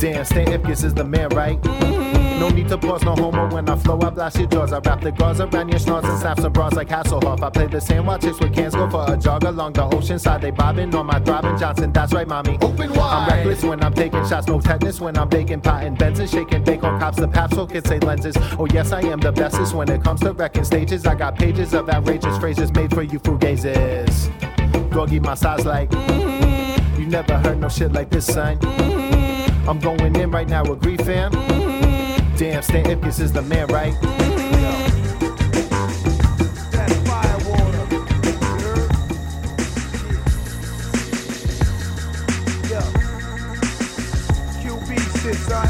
Damn, 0.00 0.24
Stan 0.24 0.46
Ipkiss 0.46 0.82
is 0.82 0.94
the 0.94 1.04
man, 1.04 1.28
right? 1.28 1.60
Mm-hmm. 1.60 2.40
No 2.40 2.48
need 2.48 2.68
to 2.68 2.78
pause, 2.78 3.02
no 3.02 3.14
homo 3.14 3.54
when 3.54 3.68
I 3.68 3.76
flow, 3.76 4.00
I 4.00 4.08
blast 4.08 4.38
your 4.38 4.48
jaws. 4.48 4.72
I 4.72 4.78
wrap 4.78 5.02
the 5.02 5.12
gauze 5.12 5.40
around 5.40 5.68
your 5.68 5.78
snarls 5.78 6.06
and 6.06 6.18
snap 6.18 6.40
some 6.40 6.54
bras 6.54 6.72
like 6.72 6.88
Hasselhoff. 6.88 7.42
I 7.42 7.50
play 7.50 7.66
the 7.66 7.82
same 7.82 8.06
while 8.06 8.18
chicks 8.18 8.40
with 8.40 8.54
cans 8.54 8.74
go 8.74 8.88
for 8.88 9.04
a 9.12 9.14
jog 9.18 9.44
along 9.44 9.74
the 9.74 9.84
ocean 9.84 10.18
side. 10.18 10.40
They 10.40 10.52
bobbing 10.52 10.94
on 10.94 11.04
my 11.04 11.20
throbbing 11.20 11.58
Johnson, 11.58 11.92
that's 11.92 12.14
right, 12.14 12.26
mommy. 12.26 12.56
Open 12.62 12.94
wide. 12.94 12.98
I'm 12.98 13.28
reckless 13.28 13.62
when 13.62 13.84
I'm 13.84 13.92
taking 13.92 14.26
shots, 14.26 14.46
no 14.46 14.58
tetanus 14.58 15.02
when 15.02 15.18
I'm 15.18 15.28
baking 15.28 15.60
pot 15.60 15.84
and 15.84 15.98
Benson, 15.98 16.26
shaking 16.26 16.64
bacon 16.64 16.98
cops. 16.98 17.18
The 17.18 17.28
paps 17.28 17.54
so 17.54 17.66
kids 17.66 17.86
say 17.86 17.98
lenses. 17.98 18.38
Oh, 18.58 18.66
yes, 18.72 18.92
I 18.92 19.02
am 19.02 19.20
the 19.20 19.32
bestest 19.32 19.74
when 19.74 19.90
it 19.90 20.02
comes 20.02 20.20
to 20.20 20.32
wrecking 20.32 20.64
stages. 20.64 21.04
I 21.04 21.14
got 21.14 21.36
pages 21.36 21.74
of 21.74 21.90
outrageous 21.90 22.38
phrases 22.38 22.72
made 22.72 22.94
for 22.94 23.02
you 23.02 23.20
fugazes. 23.20 24.30
Doggy, 24.92 25.20
my 25.20 25.34
size 25.34 25.66
like. 25.66 25.90
Mm-hmm. 25.90 27.02
You 27.02 27.06
never 27.06 27.36
heard 27.36 27.60
no 27.60 27.68
shit 27.68 27.92
like 27.92 28.08
this, 28.08 28.24
son. 28.24 28.56
Mm-hmm. 28.60 29.19
I'm 29.68 29.78
going 29.78 30.16
in 30.16 30.30
right 30.30 30.48
now 30.48 30.64
with 30.64 30.80
grief, 30.80 31.00
fam. 31.00 31.32
Mm-hmm. 31.32 32.36
Damn, 32.36 32.62
Stan 32.62 32.84
Ipkiss 32.84 33.20
is 33.20 33.32
the 33.32 33.42
man, 33.42 33.66
right? 33.68 33.94
QB 44.60 44.88
shit, 45.22 45.36
son. 45.36 45.68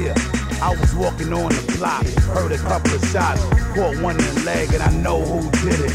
Yeah, 0.00 0.14
I 0.62 0.74
was 0.80 0.94
walking 0.94 1.32
on 1.32 1.50
the 1.50 1.61
block, 1.82 2.06
heard 2.30 2.52
a 2.52 2.58
couple 2.58 2.94
of 2.94 3.04
shots, 3.10 3.42
caught 3.74 3.96
one 4.00 4.14
in 4.14 4.34
the 4.36 4.42
leg, 4.46 4.72
and 4.72 4.82
I 4.84 4.92
know 5.02 5.20
who 5.20 5.50
did 5.66 5.80
it. 5.80 5.92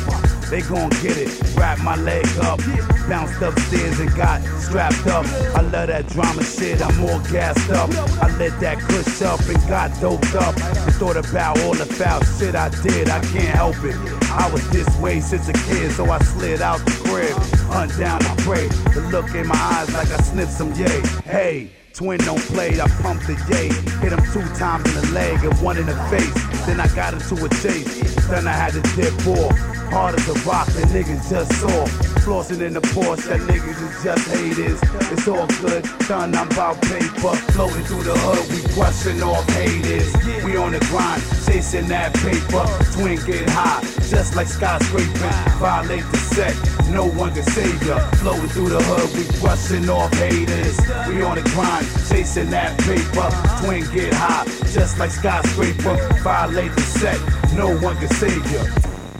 They 0.50 0.62
gon' 0.62 0.90
get 1.02 1.16
it, 1.16 1.32
wrap 1.56 1.80
my 1.80 1.96
leg 1.96 2.26
up, 2.42 2.60
bounced 3.08 3.42
upstairs 3.42 3.98
and 4.02 4.14
got 4.14 4.42
strapped 4.60 5.08
up. 5.08 5.26
I 5.56 5.62
love 5.62 5.88
that 5.88 6.08
drama 6.08 6.44
shit, 6.44 6.82
I'm 6.82 6.98
more 6.98 7.22
gassed 7.32 7.70
up. 7.70 7.90
I 8.22 8.28
lit 8.38 8.60
that 8.60 8.80
kush 8.80 9.22
up 9.22 9.40
and 9.48 9.60
got 9.70 9.90
doped 10.02 10.36
up. 10.36 10.56
And 10.58 10.94
thought 10.96 11.16
about 11.16 11.58
all 11.62 11.74
the 11.74 11.86
foul 11.86 12.22
shit 12.38 12.56
I 12.56 12.68
did, 12.84 13.08
I 13.08 13.22
can't 13.22 13.56
help 13.56 13.82
it. 13.86 13.96
I 14.30 14.50
was 14.52 14.70
this 14.70 14.90
way 15.00 15.22
since 15.22 15.48
a 15.48 15.54
kid, 15.54 15.92
so 15.92 16.10
I 16.12 16.20
slid 16.20 16.62
out 16.62 16.80
the 16.80 16.92
crib, 17.06 17.38
hunt 17.72 17.98
down 17.98 18.20
the 18.20 18.36
prey. 18.44 18.68
The 18.94 19.08
look 19.10 19.34
in 19.36 19.48
my 19.48 19.56
eyes 19.56 19.94
like 19.94 20.12
I 20.12 20.18
sniffed 20.22 20.52
some 20.52 20.74
yay. 20.74 21.02
Hey. 21.24 21.72
Twin 21.98 22.20
don't 22.20 22.40
play, 22.54 22.80
I 22.80 22.88
pumped 23.02 23.26
the 23.26 23.34
yay. 23.50 23.74
Hit 24.02 24.14
him 24.14 24.22
two 24.32 24.48
times 24.54 24.86
in 24.86 25.02
the 25.02 25.12
leg 25.14 25.44
and 25.44 25.60
one 25.64 25.78
in 25.78 25.88
the 25.88 25.96
face. 26.14 26.32
Then 26.68 26.80
I 26.80 26.86
got 26.94 27.14
into 27.16 27.34
a 27.44 27.50
chase. 27.50 28.28
Then 28.28 28.48
I 28.48 28.52
had 28.52 28.74
to 28.74 28.82
dip 28.96 29.18
off. 29.26 29.58
Hard 29.90 30.14
as 30.14 30.28
a 30.30 30.34
rock, 30.48 30.68
the 30.68 30.82
niggas 30.94 31.28
just 31.28 31.52
saw. 31.54 31.88
Flossing 32.22 32.62
in 32.62 32.74
the 32.74 32.82
Porsche, 32.82 33.26
that 33.30 33.40
niggas 33.50 33.82
is 33.82 34.04
just 34.04 34.28
haters. 34.28 34.80
It's 35.10 35.28
all 35.28 35.48
good, 35.64 35.90
done, 36.08 36.36
I'm 36.36 36.52
about 36.52 36.80
paper. 36.84 37.34
Floating 37.56 37.84
through 37.86 38.04
the 38.04 38.14
hood, 38.14 38.46
we 38.52 38.62
brushing 38.76 39.24
off 39.24 39.48
haters. 39.50 40.14
We 40.44 40.58
on 40.58 40.74
the 40.74 40.80
grind, 40.92 41.24
chasing 41.48 41.88
that 41.88 42.14
paper. 42.20 42.68
Twin 42.94 43.18
get 43.26 43.50
high, 43.50 43.82
just 44.12 44.36
like 44.36 44.48
skyscraping. 44.48 45.58
Violate 45.58 46.04
the 46.12 46.18
set, 46.36 46.54
no 46.92 47.08
one 47.08 47.34
can 47.34 47.44
save 47.44 47.82
ya. 47.88 47.98
Floating 48.20 48.50
through 48.50 48.70
the 48.70 48.84
hood, 48.84 49.08
we 49.16 49.24
brushing 49.40 49.90
off 49.90 50.14
haters. 50.20 50.78
We 51.08 51.24
on 51.24 51.40
the 51.40 51.48
grind, 51.56 51.87
chasing 52.10 52.50
that 52.52 52.78
paper. 52.80 53.30
Twin 53.64 53.84
get 53.94 54.14
high, 54.14 54.46
just 54.72 55.00
like 55.00 55.12
skyscraper. 55.12 55.96
Violate 56.24 56.74
the 56.74 56.82
set, 56.82 57.20
no 57.56 57.78
one 57.78 57.96
can 57.98 58.10
save 58.10 58.46
ya. 58.52 58.64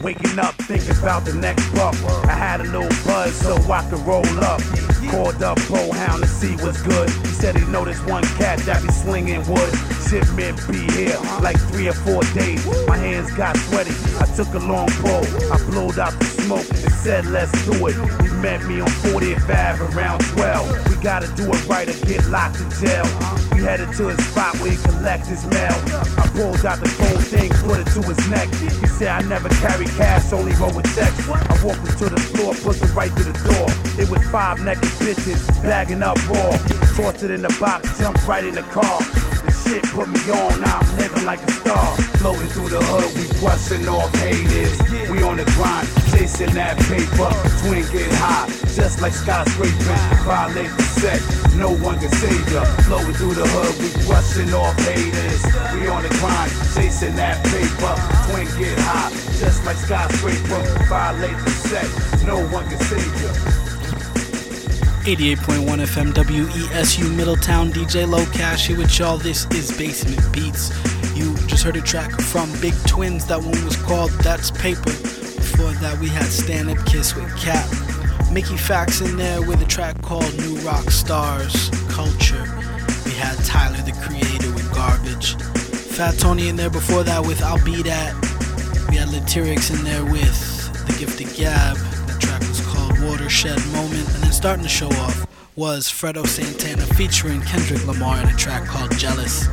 Waking 0.02 0.38
up, 0.38 0.54
thinking 0.54 0.96
about 0.98 1.24
the 1.24 1.34
next 1.34 1.68
buck. 1.74 1.94
I 2.24 2.32
had 2.32 2.60
a 2.60 2.64
little 2.64 2.88
buzz 3.04 3.34
so 3.34 3.56
I 3.70 3.82
could 3.90 4.00
roll 4.06 4.26
up. 4.44 4.62
Called 5.10 5.42
up 5.42 5.58
Pro 5.66 5.90
Hound 5.90 6.22
to 6.22 6.28
see 6.28 6.54
what's 6.62 6.82
good. 6.82 7.08
He 7.10 7.32
said 7.34 7.56
he 7.56 7.64
noticed 7.66 8.06
one 8.06 8.22
cat 8.36 8.58
that 8.60 8.82
be 8.82 8.92
slinging 8.92 9.40
wood. 9.48 9.72
Shipment 10.06 10.56
be 10.70 10.86
here 10.92 11.18
like 11.42 11.58
three 11.70 11.88
or 11.88 11.94
four 11.94 12.22
days. 12.34 12.64
My 12.86 12.96
hands 12.96 13.32
got 13.32 13.56
sweaty. 13.56 13.94
I 14.20 14.26
took 14.36 14.52
a 14.54 14.58
long 14.58 14.88
pull. 15.02 15.24
I 15.50 15.56
blowed 15.70 15.98
out 15.98 16.12
the 16.20 16.27
smoke 16.42 16.68
and 16.68 16.92
said, 16.92 17.26
let's 17.26 17.52
do 17.64 17.86
it. 17.86 17.94
He 18.22 18.28
met 18.42 18.64
me 18.64 18.80
on 18.80 18.88
45 18.88 19.96
around 19.96 20.20
12. 20.20 20.90
We 20.90 21.02
gotta 21.02 21.28
do 21.34 21.50
it 21.50 21.66
right 21.66 21.88
or 21.88 22.06
get 22.06 22.26
locked 22.28 22.60
in 22.60 22.70
jail. 22.70 23.04
We 23.52 23.62
headed 23.62 23.92
to 23.94 24.08
his 24.08 24.24
spot 24.28 24.54
where 24.60 24.72
he 24.72 24.76
collect 24.76 25.26
his 25.26 25.44
mail. 25.46 25.76
I 26.18 26.28
pulled 26.34 26.64
out 26.64 26.80
the 26.80 26.90
gold 26.98 27.24
thing, 27.26 27.50
put 27.66 27.80
it 27.80 27.88
to 27.94 28.02
his 28.02 28.20
neck. 28.28 28.48
He 28.54 28.86
said, 28.86 29.08
I 29.08 29.22
never 29.28 29.48
carry 29.60 29.86
cash, 29.86 30.32
only 30.32 30.52
roll 30.54 30.74
with 30.74 30.86
checks. 30.94 31.28
I 31.28 31.64
walked 31.64 31.86
him 31.86 31.96
to 31.98 32.08
the 32.08 32.20
floor, 32.20 32.54
pushed 32.54 32.82
it 32.82 32.94
right 32.94 33.14
to 33.16 33.24
the 33.24 33.36
door. 33.46 33.68
It 33.98 34.10
was 34.10 34.22
five 34.28 34.60
naked 34.60 34.90
bitches, 35.00 35.40
bagging 35.62 36.02
up 36.02 36.16
raw. 36.28 36.56
It 36.98 37.30
in 37.30 37.42
the 37.42 37.56
box, 37.60 37.98
jumped 37.98 38.26
right 38.26 38.44
in 38.44 38.54
the 38.54 38.62
car. 38.62 38.98
Shit 39.68 39.84
put 39.92 40.08
me 40.08 40.18
on, 40.32 40.62
now 40.62 40.80
I'm 40.80 40.96
living 40.96 41.26
like 41.26 41.42
a 41.42 41.52
star. 41.52 41.94
Floating 42.16 42.48
through 42.48 42.70
the 42.70 42.80
hood, 42.80 43.12
we 43.12 43.28
brushing 43.38 43.86
off 43.86 44.08
haters. 44.16 44.80
We 45.12 45.22
on 45.22 45.36
the 45.36 45.44
grind, 45.52 45.86
chasing 46.08 46.54
that 46.56 46.80
paper. 46.88 47.28
Twin 47.60 47.84
get 47.92 48.08
high, 48.16 48.48
just 48.72 49.02
like 49.02 49.12
skyscraping. 49.12 50.24
Violate 50.24 50.72
the 50.72 50.82
set, 50.96 51.20
no 51.60 51.76
one 51.84 52.00
can 52.00 52.08
save 52.16 52.50
ya. 52.50 52.64
Floating 52.88 53.12
through 53.12 53.34
the 53.34 53.44
hood, 53.44 53.76
we 53.76 53.92
brushing 54.08 54.54
off 54.56 54.72
haters. 54.88 55.44
We 55.76 55.86
on 55.92 56.00
the 56.00 56.12
grind, 56.16 56.50
chasing 56.72 57.14
that 57.16 57.44
paper. 57.52 57.92
Twin 58.24 58.48
get 58.56 58.72
high, 58.88 59.12
just 59.36 59.66
like 59.66 59.76
skyscraper. 59.76 60.64
Violate 60.88 61.36
the 61.44 61.50
set, 61.68 62.24
no 62.24 62.40
one 62.48 62.64
can 62.70 62.80
save 62.88 63.04
ya. 63.20 63.57
88.1 65.08 65.64
FM 65.86 66.12
WESU 66.12 67.16
Middletown 67.16 67.72
DJ 67.72 68.06
Lokash 68.06 68.66
here 68.66 68.76
with 68.76 68.98
y'all. 68.98 69.16
This 69.16 69.46
is 69.52 69.74
Basement 69.74 70.20
Beats. 70.34 70.68
You 71.16 71.34
just 71.46 71.62
heard 71.62 71.76
a 71.76 71.80
track 71.80 72.10
from 72.20 72.52
Big 72.60 72.74
Twins. 72.86 73.24
That 73.24 73.40
one 73.40 73.64
was 73.64 73.74
called 73.76 74.10
That's 74.20 74.50
Paper. 74.50 74.82
Before 74.82 75.72
that, 75.80 75.96
we 75.98 76.10
had 76.10 76.26
Stand 76.26 76.68
Up 76.68 76.76
Kiss 76.84 77.16
with 77.16 77.34
Cap. 77.38 77.66
Mickey 78.30 78.56
Factz 78.56 79.00
in 79.02 79.16
there 79.16 79.40
with 79.40 79.62
a 79.62 79.64
track 79.64 79.98
called 80.02 80.30
New 80.40 80.56
Rock 80.58 80.90
Stars 80.90 81.70
Culture. 81.88 82.44
We 83.06 83.12
had 83.12 83.42
Tyler 83.46 83.80
the 83.80 83.92
Creator 84.02 84.52
with 84.52 84.70
Garbage. 84.74 85.36
Fat 85.96 86.18
Tony 86.18 86.50
in 86.50 86.56
there 86.56 86.68
before 86.68 87.02
that 87.04 87.26
with 87.26 87.42
I'll 87.42 87.64
Be 87.64 87.80
That. 87.80 88.12
We 88.90 88.96
had 88.96 89.08
Lytyrix 89.08 89.74
in 89.74 89.82
there 89.84 90.04
with 90.04 90.86
The 90.86 90.98
Gift 90.98 91.18
of 91.22 91.34
Gab. 91.34 91.97
Watershed 93.28 93.72
Moment. 93.72 94.08
And 94.14 94.22
then 94.24 94.32
starting 94.32 94.62
to 94.62 94.70
show 94.70 94.88
off 94.88 95.26
was 95.54 95.86
Fredo 95.86 96.26
Santana 96.26 96.86
featuring 96.94 97.42
Kendrick 97.42 97.86
Lamar 97.86 98.22
in 98.22 98.26
a 98.26 98.34
track 98.36 98.66
called 98.66 98.90
Jealous. 98.96 99.46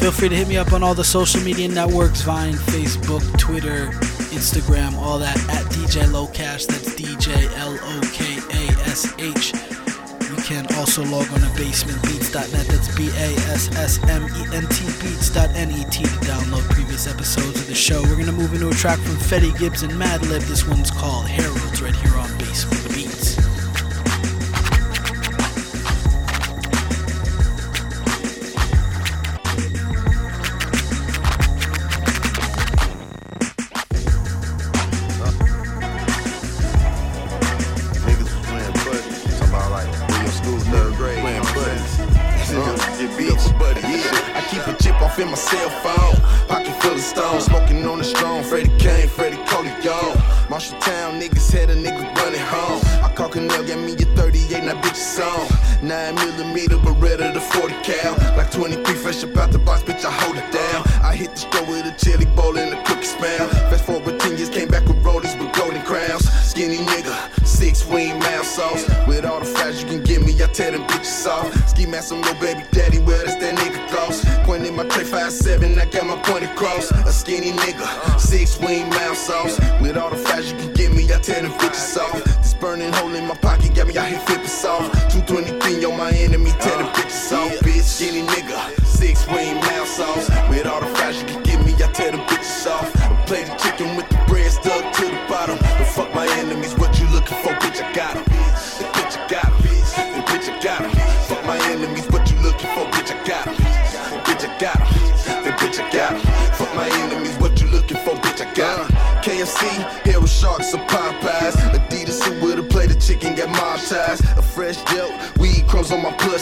Feel 0.00 0.10
free 0.10 0.30
to 0.30 0.34
hit 0.34 0.48
me 0.48 0.56
up 0.56 0.72
on 0.72 0.82
all 0.82 0.94
the 0.94 1.04
social 1.04 1.42
media 1.42 1.68
networks 1.68 2.22
Vine, 2.22 2.54
Facebook, 2.54 3.20
Twitter, 3.38 3.88
Instagram, 4.32 4.94
all 4.94 5.18
that 5.18 5.36
at 5.50 5.70
DJ 5.72 6.04
Lokash. 6.06 6.66
That's 6.66 6.94
DJ 6.94 7.44
L 7.58 7.76
O 7.78 8.00
K 8.14 8.38
A 8.56 8.72
S 8.88 9.12
H. 9.18 9.52
You 10.30 10.36
can 10.42 10.66
also 10.76 11.04
log 11.04 11.30
on 11.32 11.40
to 11.40 11.52
basementbeats.net. 11.60 12.66
That's 12.68 12.96
B 12.96 13.08
A 13.08 13.36
S 13.52 13.68
S 13.76 14.02
M 14.04 14.22
E 14.22 14.56
N 14.56 14.66
T 14.68 14.84
beats.net 15.02 15.92
to 15.92 16.02
download 16.24 16.64
previous 16.70 17.06
episodes 17.06 17.60
of 17.60 17.66
the 17.66 17.74
show. 17.74 18.00
We're 18.00 18.14
going 18.14 18.26
to 18.26 18.32
move 18.32 18.54
into 18.54 18.70
a 18.70 18.72
track 18.72 18.98
from 19.00 19.16
Freddie 19.16 19.52
Gibbs 19.58 19.82
and 19.82 19.92
Madlib. 19.92 20.40
This 20.48 20.66
one's 20.66 20.90
called 20.90 21.26
Harold's 21.28 21.82
right 21.82 21.94
here 21.96 22.16
on 22.16 22.23
10 81.24 81.46
and 81.46 81.54
50 81.54 81.74
soft. 81.74 82.24
This 82.26 82.52
burning 82.52 82.92
hole 82.92 83.14
in 83.14 83.26
my 83.26 83.34
pocket 83.36 83.74
got 83.74 83.86
me 83.86 83.96
out 83.96 84.08
here 84.08 84.18
flipping. 84.20 84.43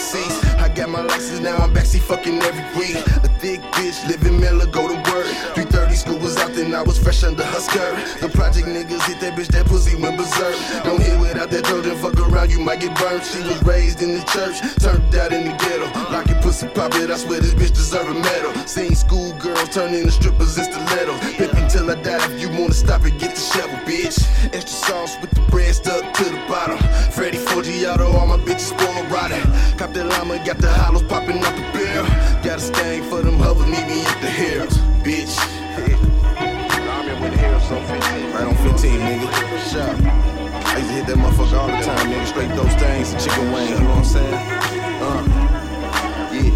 I 0.05 0.69
got 0.75 0.91
my 0.91 1.01
license 1.01 1.39
now, 1.39 1.57
I'm 1.59 1.73
backseat 1.73 2.01
fucking 2.01 2.43
every 2.43 2.65
week. 2.79 2.97
A 3.23 3.29
thick 3.39 3.61
bitch, 3.79 4.07
living 4.09 4.41
Miller, 4.41 4.67
go 4.67 4.89
to 4.89 4.95
work. 5.13 5.27
330 5.55 5.95
school 5.95 6.19
was 6.19 6.37
out, 6.39 6.53
then 6.55 6.75
I 6.75 6.83
was 6.83 6.99
fresh 6.99 7.23
under 7.23 7.45
her 7.45 7.61
skirt. 7.61 7.95
The 8.21 8.29
project 8.29 8.67
niggas 8.67 9.03
hit 9.07 9.21
that 9.21 9.39
bitch, 9.39 9.49
that 9.49 9.67
pussy 9.67 9.95
went 9.95 10.19
berserk. 10.19 10.57
Don't 10.83 11.02
you 12.53 12.61
might 12.61 12.81
get 12.81 12.97
burned. 12.99 13.25
She 13.25 13.43
was 13.43 13.61
raised 13.65 14.03
in 14.03 14.13
the 14.15 14.25
church, 14.29 14.61
turned 14.79 15.15
out 15.15 15.33
in 15.33 15.45
the 15.49 15.55
ghetto. 15.57 15.89
Like 16.13 16.29
it 16.29 16.43
pussy 16.43 16.69
pop 16.69 16.95
it, 16.97 17.11
I 17.11 17.17
swear 17.17 17.41
this 17.41 17.55
bitch 17.55 17.75
deserve 17.75 18.09
a 18.09 18.15
medal. 18.15 18.53
Seen 18.67 18.95
school 18.95 19.33
girls 19.39 19.69
turn 19.71 19.95
into 19.95 20.11
strippers 20.11 20.59
in 20.59 20.65
stilettos. 20.65 21.19
Pimp 21.37 21.55
until 21.55 21.91
I 21.91 21.95
die, 22.03 22.25
if 22.31 22.41
you 22.41 22.49
wanna 22.51 22.75
stop 22.75 23.05
it, 23.07 23.19
get 23.19 23.35
the 23.35 23.41
shovel, 23.41 23.79
bitch. 23.89 24.19
Extra 24.53 24.77
sauce 24.87 25.17
with 25.21 25.31
the 25.31 25.41
bread 25.51 25.75
stuck 25.75 26.13
to 26.15 26.25
the 26.25 26.43
bottom. 26.49 26.79
Freddy 27.11 27.39
Forgiato, 27.39 28.13
all 28.15 28.27
my 28.27 28.37
bitches 28.37 28.71
spoiled 28.73 29.11
rotten. 29.11 29.43
Cop 29.79 29.93
that 29.95 30.07
llama, 30.07 30.37
got 30.45 30.59
the 30.59 30.71
hollows 30.71 31.03
popping 31.05 31.43
up 31.43 31.55
the 31.57 31.67
barrel. 31.73 32.07
Got 32.45 32.59
a 32.59 32.61
stain 32.61 33.03
for 33.05 33.23
them 33.23 33.39
hovers, 33.39 33.67
meet 33.67 33.87
me 33.87 34.05
at 34.05 34.21
the 34.21 34.29
hills, 34.29 34.77
bitch. 35.03 35.35
I'm 35.77 37.05
here 37.09 37.21
with 37.21 37.33
the 37.33 37.39
Harris 37.39 37.71
on 37.71 37.87
15. 37.87 38.33
Right 38.33 38.45
on 38.45 38.57
15, 38.57 39.01
nigga. 39.01 39.71
Shut 39.71 40.32
I 40.73 40.79
used 40.79 40.89
to 40.89 40.95
hit 40.95 41.07
that 41.07 41.17
motherfucker 41.19 41.59
all 41.59 41.67
the 41.67 41.85
time, 41.85 42.09
nigga. 42.09 42.27
Straight 42.27 42.49
those 42.57 42.73
things 42.81 43.13
and 43.13 43.21
chicken 43.21 43.53
wings, 43.53 43.71
you 43.71 43.81
know 43.81 43.91
what 43.91 43.99
I'm 43.99 44.05
saying? 44.05 44.35
Uh, 45.05 45.23
yeah. 46.33 46.49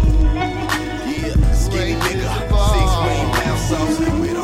Yeah, 1.05 1.53
skinny 1.53 1.93
nigga. 2.01 2.25
Six 2.73 2.89
wing 3.05 3.29
pound 3.37 3.59
sauce 3.59 3.99
with 3.99 4.37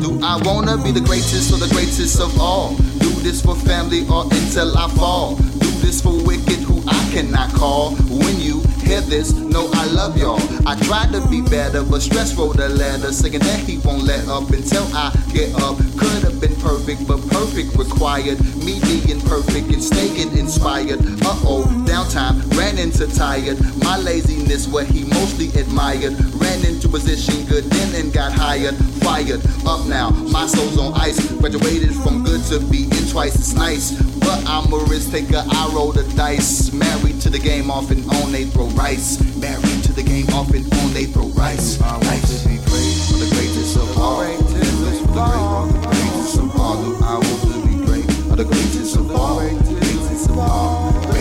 Do 0.00 0.08
I 0.24 0.36
wanna 0.46 0.82
be 0.82 0.92
the 0.92 1.02
greatest 1.04 1.52
or 1.52 1.58
the 1.58 1.68
greatest 1.74 2.20
of 2.20 2.40
all? 2.40 2.74
This 3.22 3.40
for 3.40 3.54
family 3.54 4.04
or 4.08 4.24
until 4.24 4.76
I 4.76 4.88
fall? 4.96 5.36
Do 5.36 5.70
this 5.78 6.00
for 6.02 6.12
wicked 6.24 6.58
who 6.66 6.82
I 6.88 7.10
cannot 7.12 7.54
call? 7.54 7.94
When 8.10 8.40
you 8.40 8.62
hear 8.82 9.00
this, 9.00 9.32
know 9.32 9.70
I 9.74 9.86
love 9.86 10.18
y'all. 10.18 10.40
I 10.66 10.74
tried 10.80 11.12
to 11.12 11.24
be 11.28 11.40
better, 11.40 11.84
but 11.84 12.02
stress 12.02 12.34
wrote 12.34 12.58
a 12.58 12.68
letter 12.68 13.12
singing 13.12 13.38
that 13.38 13.60
he 13.60 13.78
won't 13.78 14.02
let 14.02 14.26
up 14.26 14.50
until 14.50 14.82
I 14.92 15.14
get 15.32 15.54
up. 15.62 15.78
Could 15.96 16.24
have 16.24 16.40
been 16.40 16.56
perfect, 16.56 17.06
but 17.06 17.24
perfect 17.30 17.76
required 17.76 18.42
me 18.56 18.80
being 18.80 19.20
perfect 19.20 19.68
and 19.68 19.82
staying 19.82 20.36
inspired. 20.36 20.98
Uh 21.22 21.38
oh, 21.46 21.64
downtime, 21.86 22.42
ran 22.58 22.76
into 22.76 23.06
tired. 23.06 23.56
My 23.84 23.98
laziness, 23.98 24.66
what 24.66 24.86
he 24.88 25.04
mostly 25.04 25.48
admired. 25.60 26.18
Ran 26.42 26.66
into 26.66 26.88
position 26.88 27.46
good 27.46 27.64
then 27.70 28.02
and 28.02 28.12
got 28.12 28.32
hired. 28.32 28.74
Fired 29.02 29.42
up 29.66 29.86
now, 29.86 30.10
my 30.10 30.46
soul's 30.46 30.78
on 30.78 30.94
ice. 30.94 31.18
Graduated 31.40 31.94
from 31.96 32.22
good 32.24 32.42
to 32.44 32.60
be 32.70 32.84
in 32.84 33.08
twice 33.08 33.36
as 33.36 33.54
nice. 33.54 33.92
But 34.20 34.44
I'm 34.46 34.72
a 34.72 34.78
risk 34.84 35.10
taker, 35.10 35.42
I 35.44 35.70
roll 35.74 35.92
the 35.92 36.04
dice. 36.14 36.72
Married 36.72 37.20
to 37.22 37.30
the 37.30 37.38
game, 37.38 37.70
off 37.70 37.90
and 37.90 38.04
on, 38.10 38.32
they 38.32 38.44
throw 38.44 38.66
rice. 38.68 39.20
Married 39.36 39.84
to 39.84 39.92
the 39.92 40.02
game, 40.02 40.28
off 40.30 40.50
and 40.50 40.72
on, 40.74 40.92
they 40.94 41.06
throw 41.06 41.28
rice. 41.28 41.80
I 41.82 41.92
want 41.98 42.24
to 42.26 42.48
be 42.48 42.56
great, 42.56 42.96
the 43.18 43.28
greatest 43.34 43.76
of 43.76 43.98
all. 43.98 44.22
Greatest 44.22 45.02
of 45.04 45.16
all, 45.16 45.66
the 45.66 45.78
greatest 45.78 46.38
of 46.38 46.60
all. 46.60 47.04
I 47.04 47.14
want 47.14 47.42
to 47.42 47.66
be 47.66 47.84
great, 47.84 48.06
the 48.36 48.44
greatest 48.44 48.96
of 48.96 49.10
all. 49.14 49.40
Greatest 49.40 50.30
of 50.30 50.38
all, 50.38 51.11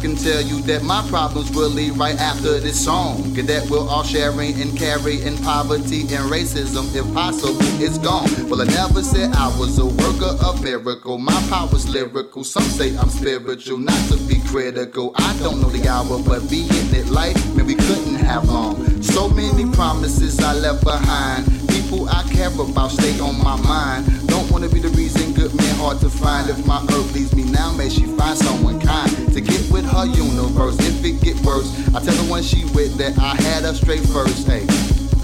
can 0.00 0.14
tell 0.14 0.40
you 0.40 0.60
that 0.62 0.82
my 0.82 1.04
problems 1.08 1.50
will 1.50 1.68
leave 1.68 1.98
right 1.98 2.18
after 2.20 2.60
this 2.60 2.84
song. 2.84 3.22
That 3.34 3.68
we're 3.70 3.88
all 3.88 4.02
sharing 4.02 4.60
and 4.60 4.76
carrying 4.76 5.36
poverty 5.38 6.02
and 6.02 6.30
racism. 6.30 6.94
If 6.94 7.12
possible, 7.14 7.56
it's 7.82 7.98
gone. 7.98 8.28
Well, 8.48 8.62
I 8.62 8.66
never 8.66 9.02
said 9.02 9.32
I 9.34 9.48
was 9.58 9.78
a 9.78 9.86
worker 9.86 10.36
of 10.44 10.62
miracle. 10.62 11.18
My 11.18 11.40
power's 11.48 11.88
lyrical. 11.88 12.44
Some 12.44 12.62
say 12.62 12.96
I'm 12.96 13.08
spiritual, 13.08 13.78
not 13.78 13.98
to 14.10 14.16
be 14.28 14.40
critical. 14.46 15.12
I 15.16 15.36
don't 15.38 15.60
know 15.60 15.70
the 15.70 15.88
hour, 15.88 16.18
but 16.22 16.48
being 16.50 16.68
it 16.70 17.08
life, 17.08 17.38
man, 17.56 17.66
we 17.66 17.74
couldn't 17.74 18.16
have 18.16 18.48
long. 18.48 19.02
So 19.02 19.28
many 19.28 19.70
promises 19.72 20.38
I 20.40 20.54
left 20.54 20.84
behind. 20.84 21.46
People 21.68 22.08
I 22.08 22.22
care 22.24 22.48
about 22.48 22.90
stay 22.90 23.18
on 23.20 23.42
my 23.42 23.56
mind. 23.62 24.28
Don't 24.28 24.50
wanna 24.50 24.68
be 24.68 24.80
the 24.80 24.90
reason 24.90 25.17
men 25.58 25.74
hard 25.76 26.00
to 26.00 26.10
find. 26.10 26.48
If 26.48 26.66
my 26.66 26.82
earth 26.82 27.12
leaves 27.14 27.34
me 27.34 27.44
now, 27.44 27.72
may 27.72 27.88
she 27.88 28.04
find 28.16 28.36
someone 28.36 28.80
kind 28.80 29.10
to 29.32 29.40
get 29.40 29.70
with 29.70 29.84
her 29.84 30.06
universe. 30.06 30.78
If 30.80 31.04
it 31.04 31.20
get 31.22 31.38
worse, 31.44 31.70
I 31.94 32.00
tell 32.00 32.14
the 32.14 32.30
one 32.30 32.42
she 32.42 32.64
with 32.74 32.96
that 32.98 33.18
I 33.18 33.34
had 33.42 33.64
her 33.64 33.74
straight 33.74 34.06
first. 34.06 34.46
Hey, 34.46 34.66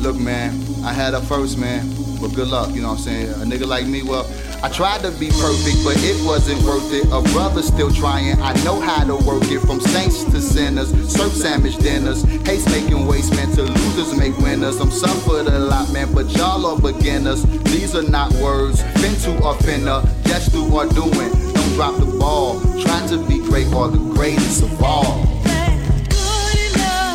look, 0.01 0.17
man, 0.17 0.53
I 0.85 0.93
had 0.93 1.15
her 1.15 1.21
first, 1.21 1.59
man. 1.59 1.89
But 2.21 2.35
good 2.35 2.49
luck, 2.49 2.75
you 2.75 2.83
know 2.83 2.89
what 2.89 2.99
I'm 2.99 3.05
saying? 3.05 3.29
A 3.31 3.45
nigga 3.45 3.67
like 3.67 3.87
me, 3.87 4.03
well, 4.03 4.25
I 4.65 4.71
tried 4.71 5.03
to 5.03 5.11
be 5.11 5.29
perfect, 5.29 5.85
but 5.85 5.95
it 5.99 6.25
wasn't 6.25 6.63
worth 6.63 6.91
it. 6.91 7.05
A 7.13 7.21
brother 7.35 7.61
still 7.61 7.91
trying, 7.91 8.41
I 8.41 8.55
know 8.65 8.81
how 8.81 9.05
to 9.05 9.15
work 9.15 9.45
it. 9.51 9.61
From 9.61 9.79
saints 9.79 10.25
to 10.25 10.41
sinners, 10.41 10.89
surf 11.13 11.35
sandwich 11.35 11.77
dinners, 11.77 12.23
haste 12.47 12.71
making 12.71 13.07
waste, 13.07 13.37
man, 13.37 13.53
to 13.57 13.65
losers 13.65 14.17
make 14.17 14.35
winners. 14.39 14.81
I'm 14.81 14.91
suffered 14.91 15.49
a 15.49 15.59
lot, 15.59 15.93
man, 15.93 16.15
but 16.15 16.35
y'all 16.35 16.65
are 16.65 16.81
beginners. 16.81 17.43
These 17.65 17.95
are 17.95 18.09
not 18.09 18.33
words, 18.37 18.81
fin 19.03 19.15
to 19.25 19.37
or 19.45 19.53
finna, 19.57 20.03
just 20.25 20.53
do 20.53 20.65
or 20.73 20.87
doing. 20.87 21.13
Don't 21.13 21.75
drop 21.75 21.97
the 22.01 22.07
ball, 22.19 22.59
trying 22.81 23.07
to 23.11 23.19
be 23.29 23.41
great 23.41 23.71
or 23.75 23.89
the 23.89 23.99
greatest 24.15 24.63
of 24.63 24.83
all. 24.83 25.27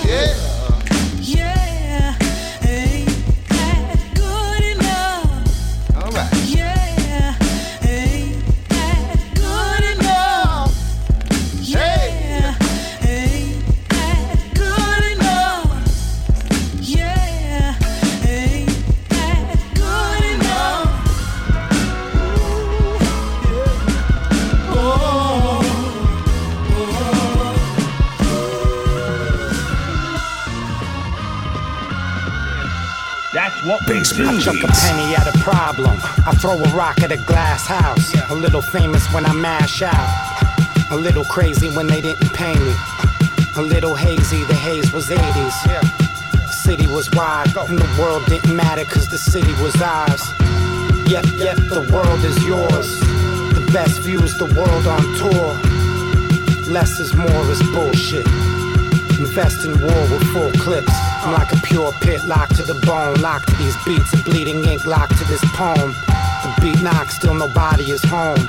Yeah, 0.05 0.35
I 34.17 34.39
chuck 34.39 34.55
a 34.63 34.67
penny 34.67 35.15
at 35.15 35.27
a 35.27 35.37
problem. 35.39 35.97
I 36.25 36.33
throw 36.41 36.57
a 36.57 36.69
rock 36.75 37.01
at 37.03 37.11
a 37.11 37.17
glass 37.17 37.67
house. 37.67 38.13
A 38.29 38.33
little 38.35 38.61
famous 38.61 39.05
when 39.13 39.25
I 39.25 39.33
mash 39.33 39.81
out. 39.83 40.09
A 40.89 40.95
little 40.95 41.23
crazy 41.25 41.69
when 41.69 41.85
they 41.85 42.01
didn't 42.01 42.33
pay 42.33 42.55
me. 42.55 42.73
A 43.55 43.61
little 43.61 43.95
hazy, 43.95 44.43
the 44.45 44.55
haze 44.55 44.91
was 44.91 45.09
80s. 45.09 46.51
City 46.51 46.87
was 46.87 47.11
wide, 47.11 47.55
and 47.55 47.77
the 47.77 48.01
world 48.01 48.25
didn't 48.25 48.55
matter 48.55 48.83
cause 48.83 49.07
the 49.07 49.17
city 49.17 49.53
was 49.61 49.79
ours. 49.81 50.23
Yep, 51.07 51.25
yep, 51.37 51.57
the 51.57 51.87
world 51.93 52.23
is 52.23 52.43
yours. 52.45 52.99
The 53.53 53.69
best 53.71 53.99
views, 54.01 54.37
the 54.37 54.45
world 54.45 54.87
on 54.87 55.03
tour. 55.17 55.53
Less 56.71 56.99
is 56.99 57.13
more 57.13 57.51
is 57.51 57.61
bullshit. 57.73 58.25
Invest 59.19 59.65
in 59.65 59.79
war 59.79 60.01
with 60.09 60.23
full 60.33 60.51
clips. 60.53 61.08
I'm 61.21 61.33
like 61.33 61.51
a 61.51 61.57
pure 61.57 61.91
pit 62.01 62.23
locked 62.25 62.55
to 62.55 62.63
the 62.63 62.75
bone, 62.85 63.21
locked 63.21 63.49
to 63.49 63.55
these 63.57 63.75
beats 63.83 64.13
and 64.13 64.23
bleeding 64.23 64.63
ink 64.63 64.85
locked 64.85 65.17
to 65.17 65.25
this 65.25 65.43
poem. 65.53 65.91
The 66.43 66.57
beat 66.61 66.81
knocks, 66.81 67.15
still 67.15 67.33
nobody 67.33 67.91
is 67.91 68.03
home. 68.03 68.39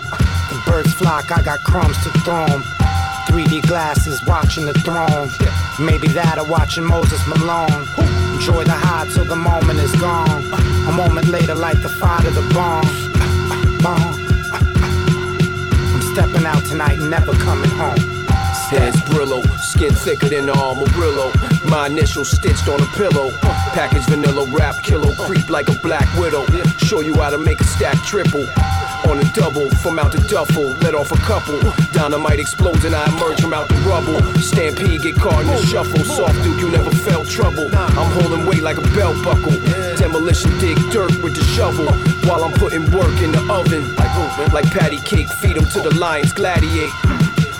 The 0.51 0.63
birds 0.67 0.95
flock, 0.95 1.31
I 1.31 1.43
got 1.43 1.61
crumbs 1.65 1.97
to 2.05 2.11
throw 2.21 2.45
'em. 2.45 2.63
3D 3.27 3.61
glasses 3.63 4.23
watching 4.25 4.67
the 4.67 4.75
throne. 4.75 5.31
Maybe 5.79 6.09
that 6.09 6.39
or 6.39 6.45
watching 6.45 6.85
Moses 6.85 7.25
Malone. 7.27 7.87
Enjoy 8.35 8.65
the 8.65 8.73
high 8.73 9.07
till 9.15 9.25
the 9.25 9.37
moment 9.37 9.79
is 9.81 9.95
gone. 9.97 10.43
A 10.89 10.93
moment 10.93 11.29
later, 11.29 11.55
light 11.55 11.81
the 11.83 11.89
fire 11.89 12.23
to 12.23 12.31
the. 12.31 12.43
Bomb. 12.55 12.85
I'm 15.95 16.03
stepping 16.13 16.45
out 16.45 16.65
tonight 16.67 16.99
never 16.99 17.33
coming 17.33 17.71
home. 17.71 18.10
Heads 18.71 19.01
Brillo, 19.11 19.43
skin 19.59 19.93
thicker 19.93 20.29
than 20.29 20.47
the 20.47 20.53
Armorillo. 20.53 21.29
My 21.69 21.89
initials 21.89 22.31
stitched 22.31 22.69
on 22.69 22.81
a 22.81 22.87
pillow. 22.95 23.31
Package 23.75 24.05
vanilla 24.07 24.47
wrap 24.53 24.81
kilo, 24.85 25.13
creep 25.27 25.51
like 25.51 25.69
a 25.69 25.75
black 25.83 26.07
widow. 26.17 26.47
Show 26.79 27.01
you 27.01 27.15
how 27.15 27.31
to 27.31 27.39
make 27.39 27.61
a 27.61 27.65
stack 27.65 27.97
triple. 28.05 28.47
On 29.11 29.19
a 29.19 29.25
double, 29.33 29.69
from 29.83 29.99
out 29.99 30.13
the 30.13 30.21
duffel, 30.29 30.71
let 30.83 30.95
off 30.95 31.11
a 31.11 31.17
couple. 31.17 31.59
Dynamite 31.93 32.39
explodes 32.39 32.85
and 32.85 32.95
I 32.95 33.05
emerge 33.09 33.41
from 33.41 33.53
out 33.53 33.69
the 33.69 33.75
rubble. 33.91 34.23
Stampede 34.41 35.03
get 35.03 35.17
caught 35.17 35.41
in 35.41 35.49
the 35.49 35.67
shuffle. 35.67 36.05
Soft 36.05 36.41
dude, 36.45 36.61
you 36.61 36.71
never 36.71 36.91
felt 36.91 37.27
trouble. 37.29 37.69
I'm 37.75 38.11
holding 38.23 38.47
weight 38.47 38.63
like 38.63 38.79
a 38.79 38.87
belt 38.95 39.17
buckle. 39.25 39.59
Demolition 39.97 40.57
dig 40.59 40.79
dirt 40.93 41.21
with 41.23 41.35
the 41.35 41.45
shovel. 41.57 41.87
While 42.29 42.45
I'm 42.45 42.53
putting 42.53 42.89
work 42.93 43.21
in 43.21 43.33
the 43.33 43.43
oven. 43.51 43.83
Like, 44.53 44.71
patty 44.71 44.99
cake, 44.99 45.29
feed 45.29 45.51
feed 45.51 45.57
'em 45.59 45.67
to 45.71 45.81
the 45.81 45.95
lions, 45.99 46.33
gladiate. 46.33 46.93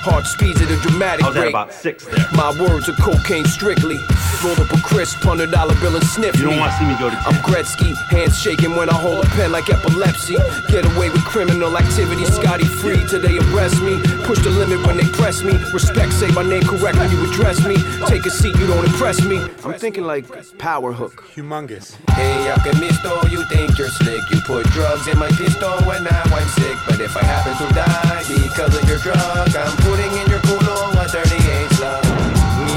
Heart 0.01 0.27
speeds 0.27 0.61
at 0.63 0.71
a 0.71 0.77
dramatic 0.81 1.25
I 1.25 1.29
was 1.29 1.37
at 1.37 1.43
rate. 1.43 1.49
about 1.51 1.73
six 1.75 2.05
there. 2.07 2.25
My 2.33 2.51
words 2.59 2.89
are 2.89 2.95
cocaine 2.97 3.45
strictly. 3.45 3.99
Roll 4.43 4.57
up 4.57 4.73
a 4.73 4.81
crisp 4.81 5.19
hundred 5.21 5.51
dollar 5.51 5.75
bill 5.81 5.95
and 5.95 6.05
sniff 6.07 6.35
You 6.37 6.45
don't 6.49 6.55
me. 6.55 6.61
wanna 6.61 6.73
see 6.79 6.87
me 6.87 6.97
go 6.99 7.11
to 7.11 7.17
I'm 7.29 7.37
Gretzky, 7.45 7.93
hands 8.09 8.41
shaking 8.41 8.75
when 8.77 8.89
I 8.89 8.95
hold 8.95 9.23
a 9.25 9.29
pen 9.37 9.53
like 9.53 9.69
epilepsy. 9.69 10.37
Get 10.73 10.87
away 10.97 11.11
with 11.11 11.23
criminal 11.25 11.77
activity, 11.77 12.25
Scotty 12.25 12.65
free 12.65 13.05
till 13.09 13.21
they 13.21 13.37
arrest 13.39 13.83
me. 13.83 14.01
Push 14.25 14.39
the 14.41 14.49
limit 14.51 14.81
when 14.87 14.97
they 14.97 15.05
press 15.13 15.43
me. 15.43 15.53
Respect, 15.75 16.13
say 16.15 16.31
my 16.33 16.43
name 16.43 16.63
correct 16.63 16.97
when 16.97 17.11
you 17.11 17.21
address 17.31 17.61
me. 17.67 17.77
Take 18.07 18.25
a 18.25 18.31
seat, 18.31 18.57
you 18.57 18.67
don't 18.67 18.85
impress 18.87 19.21
me. 19.23 19.37
I'm 19.65 19.75
thinking 19.75 20.05
like 20.05 20.25
power 20.57 20.93
hook. 20.93 21.23
Humongous. 21.37 21.97
Hey, 22.17 22.49
yo, 22.49 22.57
que 22.65 22.73
misto, 22.81 23.27
you 23.29 23.45
think 23.53 23.77
you're 23.77 23.89
slick. 23.93 24.23
You 24.31 24.41
put 24.47 24.65
drugs 24.73 25.07
in 25.09 25.19
my 25.19 25.29
pistol 25.37 25.77
when 25.85 26.05
now 26.05 26.23
I'm 26.25 26.49
sick. 26.57 26.77
But 26.89 26.99
if 27.01 27.15
I 27.17 27.25
happen 27.25 27.53
to 27.61 27.75
die 27.75 28.25
because 28.27 28.75
of 28.81 28.89
your 28.89 28.99
drug, 28.99 29.55
I'm 29.55 29.77
putting 29.91 30.13
in 30.23 30.27
your 30.31 30.39
culo 30.47 30.95
a 30.95 31.05
38 31.11 31.75
slug. 31.75 32.05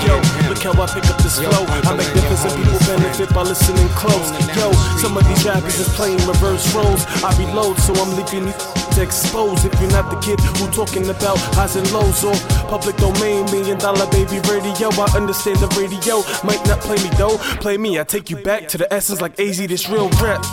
Yo, 0.02 0.18
look 0.50 0.62
how 0.66 0.74
I 0.74 0.90
pick 0.90 1.06
up 1.14 1.22
this 1.22 1.38
flow. 1.38 1.64
I 1.86 1.94
make 1.96 2.10
difference 2.12 2.44
and 2.44 2.54
people 2.58 2.80
benefit 2.90 3.30
by 3.30 3.44
listening 3.44 3.88
close. 3.94 4.34
Yo, 4.58 4.74
some 4.98 5.16
of 5.16 5.24
these 5.30 5.46
rappers 5.46 5.78
is 5.80 5.90
playing 5.94 6.18
reverse 6.26 6.66
roles. 6.74 7.06
I 7.22 7.30
reload, 7.38 7.78
so 7.78 7.94
I'm 7.94 8.18
leaving 8.18 8.48
you 8.50 8.54
to 8.98 9.02
expose. 9.02 9.64
If 9.64 9.74
you're 9.80 9.92
not 9.92 10.10
the 10.10 10.20
kid 10.26 10.40
who 10.58 10.66
talking 10.74 11.06
about 11.10 11.38
highs 11.54 11.76
and 11.76 11.86
lows 11.94 12.24
or 12.26 12.34
public 12.68 12.98
domain, 12.98 13.46
million 13.54 13.78
dollar 13.78 14.10
baby 14.10 14.42
radio, 14.50 14.90
I 14.98 15.08
understand 15.16 15.58
the 15.62 15.70
radio 15.78 16.26
might 16.44 16.66
not 16.66 16.82
play 16.82 16.98
me 16.98 17.10
though. 17.16 17.38
Play 17.62 17.78
me, 17.78 18.00
I 18.00 18.04
take 18.04 18.32
you 18.32 18.38
back 18.38 18.68
to 18.70 18.78
the 18.80 18.92
essence 18.92 19.22
like 19.22 19.40
AZ, 19.40 19.60
this 19.68 19.88
real 19.88 20.10
rap. 20.18 20.44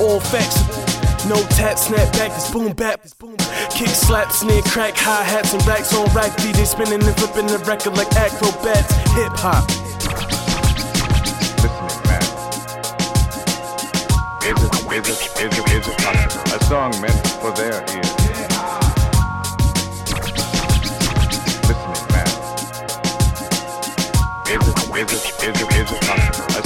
All 0.00 0.18
facts. 0.18 0.79
No 1.28 1.36
tap, 1.50 1.78
snap 1.78 2.12
back, 2.14 2.32
this 2.32 2.50
boom 2.50 2.72
bap. 2.72 3.00
Boom. 3.18 3.36
Kick, 3.70 3.88
slap, 3.88 4.32
snare, 4.32 4.62
crack, 4.62 4.94
hi 4.96 5.22
hats, 5.22 5.52
and 5.52 5.64
racks 5.66 5.94
on 5.94 6.06
rack. 6.14 6.32
DJ 6.38 6.66
spinning 6.66 7.02
and 7.02 7.16
flipping 7.16 7.46
the 7.46 7.58
record 7.68 7.96
like 7.96 8.10
acrobats. 8.16 8.90
Hip 9.14 9.32
hop. 9.36 9.68
Listening, 11.60 12.00
man. 12.08 12.22
Is 14.42 14.56
it, 14.64 14.72
is 14.92 15.08
it, 15.08 15.20
is 15.44 15.58
it, 15.58 15.64
is 15.72 15.88
it 15.88 15.98
possible? 15.98 16.56
a 16.56 16.64
song 16.64 16.90
meant 17.00 17.26
for 17.40 17.52
their 17.52 17.84
ears? 17.94 18.09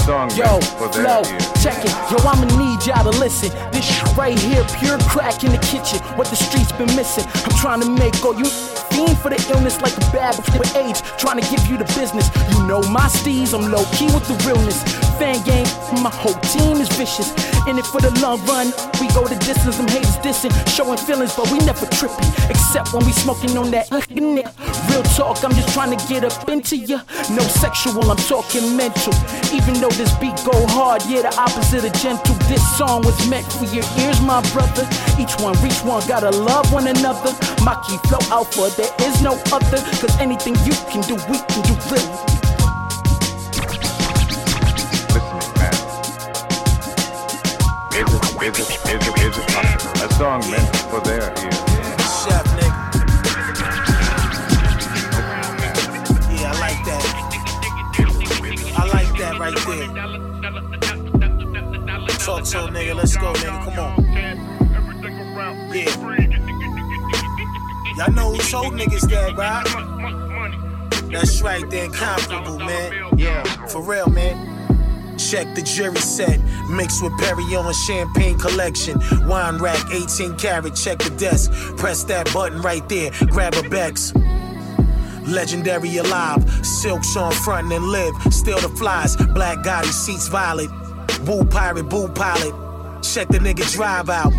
Song 0.04 0.30
Yo, 0.36 0.60
for 0.76 0.92
flow, 0.92 1.22
check 1.64 1.80
it. 1.80 1.92
Yo, 2.10 2.16
I'ma 2.28 2.44
need 2.60 2.84
y'all 2.84 3.10
to 3.10 3.18
listen. 3.18 3.50
This 3.72 3.84
shit 3.86 4.16
right 4.16 4.38
here, 4.38 4.64
pure 4.78 4.98
crack 5.08 5.44
in 5.44 5.52
the 5.52 5.58
kitchen. 5.58 5.98
What 6.16 6.28
the 6.28 6.36
streets 6.36 6.72
been 6.72 6.94
missing. 6.94 7.24
I'm 7.44 7.56
trying 7.56 7.80
to 7.80 7.88
make 7.88 8.22
all 8.24 8.36
you 8.36 8.44
fiend 8.44 9.18
for 9.18 9.30
the 9.30 9.40
illness 9.50 9.80
like 9.80 9.96
a 9.96 10.04
bad 10.12 10.36
with 10.58 10.76
age. 10.76 11.00
Trying 11.18 11.40
to 11.40 11.46
give 11.50 11.66
you 11.66 11.78
the 11.78 11.88
business. 11.96 12.28
You 12.52 12.66
know 12.66 12.82
my 12.92 13.08
steez, 13.08 13.54
I'm 13.54 13.70
low 13.72 13.84
key 13.96 14.06
with 14.06 14.28
the 14.28 14.36
realness. 14.44 15.03
Fan 15.18 15.38
game, 15.44 15.66
my 16.02 16.10
whole 16.10 16.34
team 16.50 16.82
is 16.82 16.88
vicious. 16.96 17.30
In 17.68 17.78
it 17.78 17.86
for 17.86 18.00
the 18.00 18.10
long 18.20 18.44
run, 18.46 18.66
we 19.00 19.06
go 19.14 19.22
the 19.22 19.38
distance. 19.46 19.76
Them 19.76 19.86
haters 19.86 20.18
dissing, 20.18 20.50
showing 20.66 20.98
feelings, 20.98 21.36
but 21.36 21.50
we 21.52 21.58
never 21.58 21.86
tripping. 21.94 22.26
Except 22.50 22.92
when 22.92 23.06
we 23.06 23.12
smoking 23.12 23.56
on 23.56 23.70
that 23.70 23.86
Real 24.90 25.02
talk, 25.14 25.44
I'm 25.44 25.54
just 25.54 25.72
trying 25.72 25.96
to 25.96 26.00
get 26.08 26.24
up 26.24 26.48
into 26.48 26.76
ya. 26.76 27.00
No 27.30 27.42
sexual, 27.46 28.10
I'm 28.10 28.18
talking 28.26 28.76
mental. 28.76 29.14
Even 29.54 29.78
though 29.80 29.94
this 29.94 30.12
beat 30.18 30.34
go 30.42 30.54
hard, 30.74 31.02
yeah, 31.06 31.22
the 31.22 31.32
opposite 31.38 31.84
of 31.84 31.92
gentle. 32.02 32.34
This 32.50 32.62
song 32.76 33.02
was 33.02 33.16
meant 33.30 33.46
for 33.46 33.66
your 33.70 33.86
ears, 34.02 34.20
my 34.20 34.42
brother. 34.50 34.82
Each 35.18 35.38
one 35.38 35.54
reach 35.62 35.78
one, 35.86 36.02
gotta 36.08 36.30
love 36.30 36.72
one 36.72 36.88
another. 36.88 37.30
My 37.62 37.78
key 37.86 37.98
flow 38.08 38.22
alpha, 38.34 38.66
there 38.76 38.90
is 39.06 39.22
no 39.22 39.38
other. 39.54 39.78
Cause 40.02 40.14
anything 40.18 40.54
you 40.66 40.74
can 40.90 41.06
do, 41.06 41.14
we 41.30 41.38
can 41.38 41.62
do 41.62 41.74
real. 41.94 42.43
Is 48.44 48.50
it, 48.50 48.60
is 48.60 48.68
it, 48.68 48.84
is 48.92 49.38
it, 49.38 49.48
is 49.48 49.86
it 49.86 50.02
a 50.02 50.08
song 50.16 50.40
meant 50.50 50.76
for 50.76 51.00
their 51.00 51.22
ears? 51.22 51.60
Chef, 52.20 52.44
nigga. 52.52 52.76
Yeah, 56.28 56.52
I 56.52 56.54
like 56.60 56.80
that. 56.84 57.04
I 58.76 58.84
like 58.92 59.12
that 59.16 59.34
right 59.40 59.56
there. 59.64 59.88
Talk 62.18 62.44
to 62.44 62.58
him, 62.58 62.74
nigga. 62.74 62.94
Let's 62.94 63.16
go, 63.16 63.32
nigga. 63.32 63.64
Come 63.64 63.78
on. 63.78 64.04
Yeah. 65.72 65.94
Y'all 67.96 68.12
know 68.12 68.28
who 68.34 68.38
told 68.50 68.74
niggas 68.74 69.08
that, 69.08 69.36
right? 69.38 69.64
That's 71.10 71.40
right, 71.40 71.64
they're 71.70 71.86
incomparable, 71.86 72.58
man. 72.58 72.92
Yeah, 73.16 73.42
for 73.68 73.80
real, 73.80 74.10
man. 74.10 74.53
Check 75.18 75.54
the 75.54 75.62
jury 75.62 75.96
set, 75.96 76.40
mixed 76.68 77.02
with 77.02 77.16
Perry 77.18 77.44
on 77.56 77.72
champagne 77.86 78.38
collection. 78.38 78.98
Wine 79.28 79.58
rack, 79.58 79.78
18 79.92 80.36
karat, 80.36 80.74
check 80.74 80.98
the 80.98 81.10
desk. 81.10 81.52
Press 81.76 82.04
that 82.04 82.32
button 82.32 82.60
right 82.62 82.86
there, 82.88 83.10
grab 83.28 83.54
a 83.54 83.68
Bex. 83.68 84.12
Legendary 85.26 85.96
alive, 85.96 86.44
silks 86.64 87.16
on 87.16 87.32
front 87.32 87.72
and 87.72 87.84
live. 87.86 88.14
Still 88.30 88.60
the 88.60 88.68
flies, 88.68 89.16
black 89.34 89.58
Gotti 89.58 89.92
seats 89.92 90.28
violet. 90.28 90.70
Boo 91.24 91.44
pirate, 91.44 91.88
boo 91.88 92.08
pilot. 92.08 92.54
Check 93.02 93.28
the 93.28 93.38
nigga 93.38 93.70
drive 93.72 94.10
out. 94.10 94.32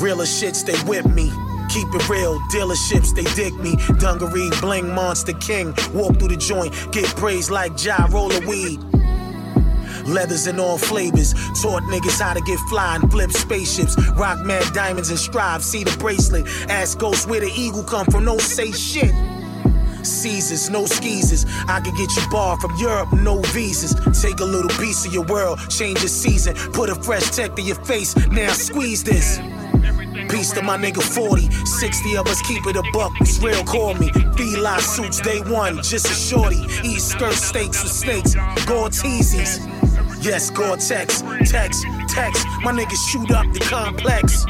Realer 0.00 0.26
shit, 0.26 0.56
stay 0.56 0.80
with 0.86 1.06
me. 1.06 1.30
Keep 1.68 1.88
it 1.94 2.08
real, 2.08 2.38
dealerships, 2.50 3.14
they 3.14 3.24
dig 3.34 3.54
me. 3.58 3.76
Dungaree, 3.98 4.50
bling, 4.60 4.94
monster 4.94 5.32
king. 5.34 5.74
Walk 5.92 6.18
through 6.18 6.28
the 6.28 6.36
joint, 6.36 6.72
get 6.92 7.06
praised 7.16 7.50
like 7.50 7.82
Ja, 7.82 8.06
roller 8.10 8.40
weed. 8.46 8.80
Leathers 10.06 10.46
and 10.46 10.60
all 10.60 10.78
flavors. 10.78 11.32
Taught 11.60 11.84
niggas 11.84 12.20
how 12.20 12.34
to 12.34 12.40
get 12.42 12.58
fly 12.70 12.96
and 12.96 13.10
flip 13.10 13.30
spaceships. 13.30 13.96
Rock 14.12 14.40
mad 14.40 14.72
diamonds 14.72 15.10
and 15.10 15.18
strive. 15.18 15.62
See 15.62 15.84
the 15.84 15.96
bracelet. 15.98 16.46
Ask 16.68 16.98
ghosts 16.98 17.26
where 17.26 17.40
the 17.40 17.52
eagle 17.54 17.82
come 17.82 18.06
from. 18.06 18.24
No 18.24 18.38
say 18.38 18.72
shit. 18.72 19.14
Caesars, 20.04 20.70
no 20.70 20.84
skeezers. 20.84 21.46
I 21.66 21.80
can 21.80 21.94
get 21.94 22.14
you 22.16 22.22
bar 22.30 22.58
from 22.60 22.76
Europe, 22.76 23.12
no 23.12 23.40
visas. 23.52 23.94
Take 24.20 24.40
a 24.40 24.44
little 24.44 24.70
piece 24.78 25.06
of 25.06 25.14
your 25.14 25.24
world, 25.24 25.58
change 25.70 26.00
your 26.00 26.08
season. 26.08 26.54
Put 26.72 26.90
a 26.90 26.94
fresh 26.94 27.30
tech 27.30 27.56
to 27.56 27.62
your 27.62 27.76
face. 27.76 28.14
Now 28.28 28.52
squeeze 28.52 29.02
this. 29.02 29.38
Peace 30.28 30.52
to 30.52 30.62
my 30.62 30.76
nigga 30.76 31.02
40. 31.02 31.50
60 31.64 32.16
of 32.16 32.26
us 32.26 32.40
keep 32.42 32.66
it 32.66 32.76
a 32.76 32.82
buck. 32.92 33.12
It's 33.20 33.38
real, 33.38 33.62
call 33.64 33.94
me. 33.94 34.10
Feli 34.10 34.80
suits 34.80 35.20
day 35.20 35.40
one, 35.40 35.82
just 35.82 36.06
a 36.06 36.14
shorty. 36.14 36.64
Eat 36.82 37.00
skirt 37.00 37.34
steaks 37.34 37.82
with 37.82 37.92
snakes. 37.92 38.34
Gore-Teezies. 38.66 39.60
Yes, 40.24 40.50
Gore-Tex. 40.50 41.22
Text, 41.50 41.84
text. 42.08 42.46
My 42.62 42.72
niggas 42.72 43.10
shoot 43.10 43.30
up 43.30 43.52
the 43.52 43.60
complex. 43.60 44.44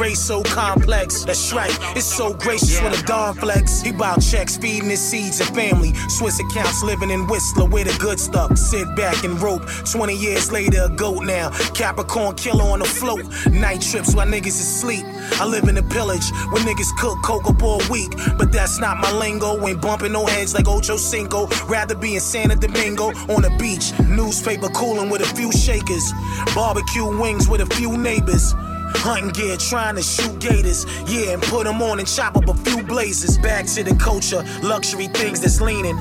Race 0.00 0.18
so 0.18 0.42
complex, 0.42 1.24
that's 1.24 1.52
right. 1.52 1.76
It's 1.94 2.06
so 2.06 2.32
gracious 2.32 2.80
when 2.80 2.94
a 2.94 3.02
Don 3.02 3.34
flex. 3.34 3.82
He 3.82 3.92
bout 3.92 4.22
checks, 4.22 4.56
feeding 4.56 4.88
his 4.88 4.98
seeds 4.98 5.40
and 5.40 5.54
family. 5.54 5.92
Swiss 6.08 6.40
accounts 6.40 6.82
living 6.82 7.10
in 7.10 7.26
Whistler 7.26 7.66
where 7.66 7.84
the 7.84 7.94
good 7.98 8.18
stuff. 8.18 8.56
Sit 8.56 8.96
back 8.96 9.24
and 9.24 9.38
rope. 9.42 9.62
20 9.92 10.16
years 10.16 10.50
later, 10.50 10.84
a 10.84 10.88
goat 10.88 11.24
now. 11.24 11.50
Capricorn 11.74 12.34
killer 12.36 12.64
on 12.64 12.78
the 12.78 12.86
float. 12.86 13.26
Night 13.52 13.82
trips 13.82 14.14
while 14.14 14.26
niggas 14.26 14.46
is 14.46 14.60
asleep. 14.60 15.04
I 15.38 15.44
live 15.44 15.64
in 15.64 15.74
the 15.74 15.82
pillage 15.82 16.24
where 16.50 16.62
niggas 16.62 16.96
cook 16.98 17.18
coke 17.22 17.46
up 17.46 17.62
all 17.62 17.82
week. 17.90 18.12
But 18.38 18.52
that's 18.52 18.80
not 18.80 18.96
my 18.98 19.12
lingo. 19.12 19.66
Ain't 19.66 19.82
bumping 19.82 20.12
no 20.12 20.24
heads 20.24 20.54
like 20.54 20.66
Ocho 20.66 20.96
Cinco. 20.96 21.46
Rather 21.66 21.94
be 21.94 22.14
in 22.14 22.20
Santa 22.20 22.56
Domingo 22.56 23.08
on 23.28 23.42
the 23.42 23.54
beach. 23.58 23.92
Newspaper 24.08 24.68
cooling 24.68 25.10
with 25.10 25.20
a 25.20 25.36
few 25.36 25.52
shakers. 25.52 26.10
Barbecue 26.54 27.04
wings 27.04 27.50
with 27.50 27.60
a 27.60 27.66
few 27.66 27.98
neighbors. 27.98 28.54
Hunting 28.96 29.30
gear, 29.30 29.56
trying 29.56 29.96
to 29.96 30.02
shoot 30.02 30.38
gators. 30.40 30.84
Yeah, 31.06 31.32
and 31.32 31.42
put 31.42 31.64
them 31.64 31.80
on 31.82 31.98
and 31.98 32.08
chop 32.08 32.36
up 32.36 32.48
a 32.48 32.54
few 32.54 32.82
blazes. 32.82 33.38
Back 33.38 33.66
to 33.66 33.82
the 33.82 33.94
culture, 33.96 34.44
luxury 34.62 35.08
things 35.08 35.40
that's 35.40 35.60
leaning. 35.60 35.96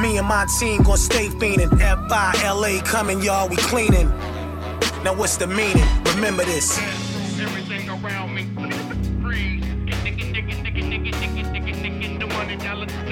Me 0.00 0.18
and 0.18 0.26
my 0.26 0.46
team 0.58 0.82
gon' 0.82 0.96
stay 0.96 1.28
fiending. 1.28 1.80
F-I-L-A 1.80 2.80
coming, 2.82 3.20
y'all, 3.20 3.48
we 3.48 3.56
cleaning. 3.56 4.08
Now 5.02 5.14
what's 5.14 5.36
the 5.36 5.46
meaning? 5.46 5.84
Remember 6.14 6.44
this. 6.44 6.78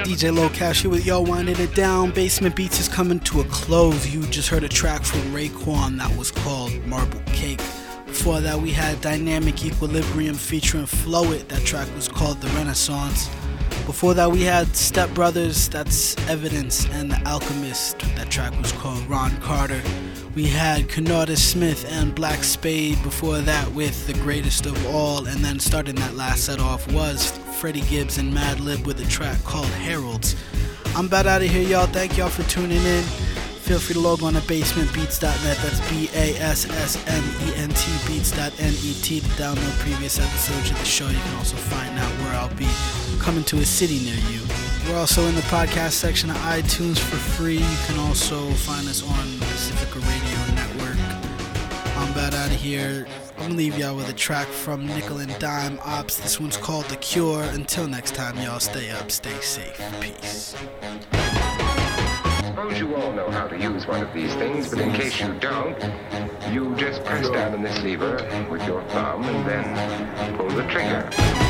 DJ 0.06 0.30
Lokash 0.30 0.82
here 0.82 0.90
with 0.90 1.04
y'all 1.04 1.24
Winding 1.24 1.58
It 1.58 1.74
Down. 1.74 2.10
Basement 2.10 2.54
Beats 2.54 2.78
is 2.78 2.88
coming 2.88 3.20
to 3.20 3.40
a 3.40 3.44
close. 3.44 4.06
You 4.06 4.22
just 4.26 4.48
heard 4.48 4.62
a 4.62 4.68
track 4.68 5.04
from 5.04 5.20
Raekwon 5.32 5.98
that 5.98 6.16
was 6.16 6.30
called 6.30 6.72
Marble 6.86 7.20
Cake. 7.26 7.60
Before 8.16 8.40
that, 8.40 8.59
we 8.59 8.72
had 8.72 9.00
Dynamic 9.02 9.64
Equilibrium 9.64 10.35
featuring 10.35 10.87
Flow 10.87 11.31
It. 11.33 11.48
That 11.50 11.64
track 11.64 11.87
was 11.94 12.09
called 12.09 12.40
The 12.40 12.48
Renaissance. 12.57 13.29
Before 13.85 14.14
that, 14.14 14.33
we 14.33 14.42
had 14.42 14.74
Step 14.74 15.11
Brothers, 15.11 15.68
that's 15.68 16.16
Evidence, 16.26 16.88
and 16.88 17.11
The 17.11 17.22
Alchemist. 17.29 17.98
That 18.16 18.31
track 18.31 18.59
was 18.61 18.72
called 18.72 19.07
Ron 19.07 19.37
Carter. 19.37 19.81
We 20.35 20.48
had 20.48 20.88
Kenarda 20.88 21.37
Smith 21.37 21.87
and 21.92 22.14
Black 22.14 22.42
Spade 22.42 23.00
before 23.05 23.38
that 23.42 23.70
with 23.72 24.07
The 24.09 24.14
Greatest 24.14 24.66
of 24.66 24.87
All, 24.87 25.26
and 25.26 25.44
then 25.44 25.61
starting 25.61 25.94
that 25.96 26.16
last 26.16 26.46
set 26.46 26.59
off 26.59 26.90
was 26.92 27.31
Freddie 27.61 27.83
Gibbs 27.83 28.18
and 28.18 28.33
Madlib 28.33 28.87
with 28.87 28.98
a 28.98 29.09
track 29.09 29.38
called 29.44 29.66
Harold's. 29.66 30.35
I'm 30.96 31.07
about 31.07 31.26
out 31.26 31.42
of 31.42 31.48
here, 31.48 31.62
y'all. 31.62 31.87
Thank 31.87 32.16
y'all 32.16 32.31
for 32.31 32.42
tuning 32.44 32.83
in. 32.83 33.05
Feel 33.66 33.81
free 33.81 33.94
to 33.94 34.00
log 34.00 34.22
on 34.22 34.35
to 34.35 34.40
basementbeats.net. 34.42 35.59
That's 35.59 35.90
B 35.90 36.09
A 36.14 36.38
S 36.38 36.70
S 36.70 36.96
M 37.09 37.24
E 37.48 37.55
N 37.57 37.68
T 37.70 37.92
beats.net 38.07 38.57
to 38.57 39.20
download 39.35 39.79
previous 39.81 40.20
episodes 40.20 40.70
of 40.70 40.79
the 40.79 40.85
show. 40.85 41.09
You 41.09 41.18
can 41.18 41.35
also 41.35 41.57
find 41.57 41.98
out 41.98 42.11
where 42.20 42.35
I'll 42.35 42.55
be 42.55 42.68
coming 43.18 43.42
to 43.42 43.57
a 43.57 43.64
city 43.64 43.98
near 44.05 44.14
you. 44.31 44.40
We're 44.87 44.96
also 44.96 45.26
in 45.26 45.35
the 45.35 45.40
podcast 45.50 45.94
section 45.94 46.31
of 46.31 46.37
iTunes 46.37 47.00
for 47.00 47.16
free. 47.16 47.59
You 47.59 47.76
can 47.87 47.98
also 47.98 48.48
find 48.50 48.87
us 48.87 49.02
on 49.02 49.38
Pacifica 49.40 49.98
Radio 49.98 50.55
Network. 50.55 50.96
I'm 51.96 52.12
about 52.12 52.35
out 52.35 52.50
of 52.50 52.61
here. 52.61 53.09
I'm 53.37 53.48
gonna 53.48 53.55
leave 53.55 53.76
y'all 53.76 53.96
with 53.96 54.09
a 54.09 54.12
track 54.12 54.46
from 54.46 54.87
Nickel 54.87 55.18
and 55.18 55.37
Dime 55.40 55.81
Ops. 55.83 56.18
This 56.18 56.38
one's 56.38 56.57
called 56.57 56.85
The 56.85 56.96
Cure. 56.98 57.42
Until 57.42 57.88
next 57.88 58.14
time, 58.14 58.38
y'all 58.38 58.61
stay 58.61 58.90
up, 58.90 59.11
stay 59.11 59.40
safe. 59.40 59.81
Peace. 60.00 60.55
Suppose 62.56 62.78
you 62.78 62.96
all 62.96 63.12
know 63.12 63.30
how 63.30 63.46
to 63.46 63.58
use 63.58 63.86
one 63.86 64.02
of 64.02 64.14
these 64.14 64.34
things, 64.36 64.70
but 64.70 64.78
in 64.78 64.90
case 64.92 65.20
you 65.20 65.30
don't, 65.40 65.76
you 66.50 66.74
just 66.76 67.04
press 67.04 67.28
down 67.28 67.52
on 67.52 67.60
this 67.60 67.82
lever 67.82 68.16
with 68.50 68.66
your 68.66 68.82
thumb 68.84 69.24
and 69.24 69.46
then 69.46 70.36
pull 70.38 70.48
the 70.48 70.62
trigger. 70.62 71.45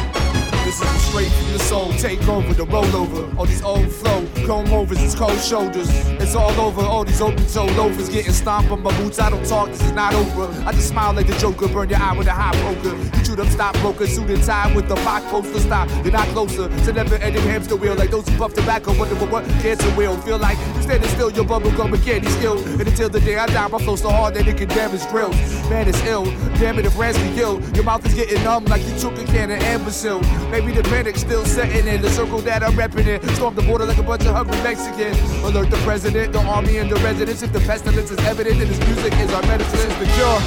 This 0.66 0.82
is 0.82 1.02
straight 1.02 1.30
from 1.30 1.52
the 1.52 1.58
soul, 1.60 1.92
take 1.92 2.26
over 2.26 2.52
the 2.52 2.66
rollover. 2.66 3.38
All 3.38 3.46
these 3.46 3.62
old 3.62 3.88
flow, 3.88 4.26
comb 4.44 4.66
overs, 4.72 5.00
it's 5.00 5.14
cold 5.14 5.38
shoulders. 5.38 5.88
It's 6.20 6.34
all 6.34 6.50
over, 6.60 6.80
all 6.80 7.04
these 7.04 7.20
open 7.20 7.46
toe 7.46 7.66
loafers 7.76 8.08
getting 8.08 8.32
stomped 8.32 8.72
on 8.72 8.82
my 8.82 8.90
boots. 8.98 9.20
I 9.20 9.30
don't 9.30 9.46
talk, 9.46 9.68
this 9.68 9.80
is 9.80 9.92
not 9.92 10.12
over. 10.12 10.52
I 10.66 10.72
just 10.72 10.88
smile 10.88 11.12
like 11.12 11.28
the 11.28 11.38
Joker, 11.38 11.68
burn 11.68 11.88
your 11.88 12.00
eye 12.00 12.18
with 12.18 12.26
a 12.26 12.32
hot 12.32 12.56
poker. 12.56 12.96
You 12.96 13.24
shoot 13.24 13.38
up 13.38 13.46
stockbroker, 13.46 14.08
suit 14.08 14.28
and 14.28 14.42
tie 14.42 14.74
with 14.74 14.88
the 14.88 14.96
box 14.96 15.24
poster 15.26 15.60
stop. 15.60 15.88
You're 16.02 16.10
not 16.10 16.26
closer 16.30 16.68
to 16.68 16.92
never 16.92 17.14
ending 17.14 17.42
hamster 17.42 17.76
wheel 17.76 17.94
like 17.94 18.10
those 18.10 18.28
who 18.28 18.36
puff 18.36 18.52
tobacco. 18.52 18.92
Wonder 18.98 19.14
what, 19.26 19.44
cancer 19.62 19.94
will 19.94 20.20
feel 20.22 20.38
like. 20.38 20.58
You 20.74 20.82
standing 20.82 21.08
still, 21.10 21.30
your 21.30 21.44
bubble 21.44 21.70
gum 21.76 21.94
again, 21.94 22.24
he's 22.24 22.36
still. 22.38 22.58
And 22.58 22.88
until 22.88 23.08
the 23.08 23.20
day 23.20 23.36
I 23.36 23.46
die, 23.46 23.68
my 23.68 23.78
flow 23.78 23.94
so 23.94 24.10
hard 24.10 24.34
that 24.34 24.48
it 24.48 24.56
can 24.56 24.68
damage 24.70 25.06
drills. 25.10 25.36
Man, 25.70 25.86
it's 25.86 26.02
ill. 26.02 26.24
Damn 26.58 26.80
it, 26.80 26.86
if 26.86 26.98
rats 26.98 27.18
can 27.18 27.32
kill. 27.36 27.60
Your 27.76 27.84
mouth 27.84 28.04
is 28.04 28.14
getting 28.14 28.42
numb 28.42 28.64
like 28.64 28.84
you 28.84 28.98
took 28.98 29.16
a 29.16 29.24
can 29.26 29.52
of 29.52 29.60
Ambacil. 29.60 30.20
Maybe 30.56 30.65
the 30.72 30.82
panic 30.84 31.16
still 31.16 31.44
setting 31.44 31.86
in 31.86 32.02
the 32.02 32.10
circle 32.10 32.38
that 32.38 32.62
I'm 32.62 32.72
repping 32.72 33.06
in. 33.06 33.22
Storm 33.34 33.54
the 33.54 33.62
border 33.62 33.86
like 33.86 33.98
a 33.98 34.02
bunch 34.02 34.24
of 34.26 34.34
hungry 34.34 34.56
Mexicans. 34.62 35.18
Alert 35.44 35.70
the 35.70 35.76
president, 35.78 36.32
the 36.32 36.40
army, 36.40 36.78
and 36.78 36.90
the 36.90 36.96
residents. 36.96 37.42
If 37.42 37.52
the 37.52 37.60
pestilence 37.60 38.10
is 38.10 38.18
evident, 38.20 38.58
then 38.58 38.68
his 38.68 38.80
music 38.80 39.12
is 39.20 39.32
our 39.32 39.42
medicine. 39.42 39.78
It's 39.78 39.98
the 39.98 40.06
cure. 40.16 40.40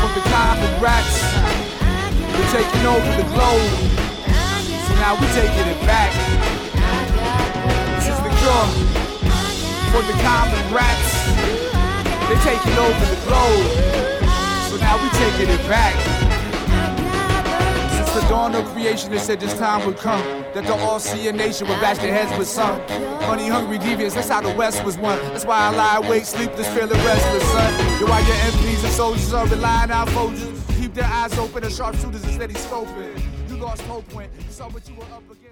From 0.00 0.12
the 0.14 0.24
common 0.30 0.72
rats, 0.80 1.20
we're 2.32 2.50
taking 2.54 2.86
over 2.86 3.10
the 3.20 3.26
globe. 3.34 3.72
So 4.86 4.92
now 5.02 5.18
we're 5.20 5.34
taking 5.34 5.66
it 5.66 5.80
back. 5.84 6.12
This 8.00 8.08
is 8.08 8.18
the 8.22 8.32
cure. 8.40 8.66
For 9.92 10.02
the 10.06 10.16
common 10.22 10.62
rats, 10.72 11.10
they're 12.28 12.44
taking 12.44 12.76
over 12.78 13.04
the 13.12 13.20
globe. 13.28 13.66
So 14.70 14.76
now 14.78 14.96
we're 14.96 15.18
taking 15.20 15.48
it 15.52 15.68
back. 15.68 16.15
The 18.16 18.28
dawn 18.28 18.54
of 18.54 18.64
creation, 18.72 19.10
they 19.10 19.18
said 19.18 19.40
this 19.40 19.52
time 19.58 19.84
would 19.84 19.98
come. 19.98 20.22
That 20.54 20.64
the 20.64 20.74
all-seeing 20.74 21.36
nation 21.36 21.68
would 21.68 21.78
bash 21.82 21.98
their 21.98 22.14
heads 22.14 22.34
with 22.38 22.48
some. 22.48 22.78
Money 23.28 23.46
hungry 23.46 23.78
deviants, 23.78 24.14
that's 24.14 24.30
how 24.30 24.40
the 24.40 24.54
West 24.54 24.82
was 24.84 24.96
won. 24.96 25.18
That's 25.18 25.44
why 25.44 25.58
I 25.58 25.68
lie 25.68 25.96
awake, 25.98 26.24
sleepless, 26.24 26.66
feeling 26.68 26.88
restless, 27.04 27.44
son. 27.50 28.00
Yo, 28.00 28.06
why 28.06 28.20
your 28.20 28.36
MPs 28.36 28.84
and 28.84 28.92
soldiers 28.94 29.34
are 29.34 29.46
relying 29.46 29.90
on 29.90 30.06
Folgers. 30.08 30.80
Keep 30.80 30.94
their 30.94 31.04
eyes 31.04 31.36
open 31.36 31.62
and 31.62 31.70
sharpshooters 31.70 32.24
instead 32.24 32.48
of 32.48 32.56
scoping. 32.56 33.22
You 33.50 33.56
lost 33.58 33.82
hope 33.82 34.10
when 34.14 34.30
you 34.34 34.50
saw 34.50 34.70
what 34.70 34.88
you 34.88 34.94
were 34.94 35.04
up 35.14 35.22
against. 35.30 35.45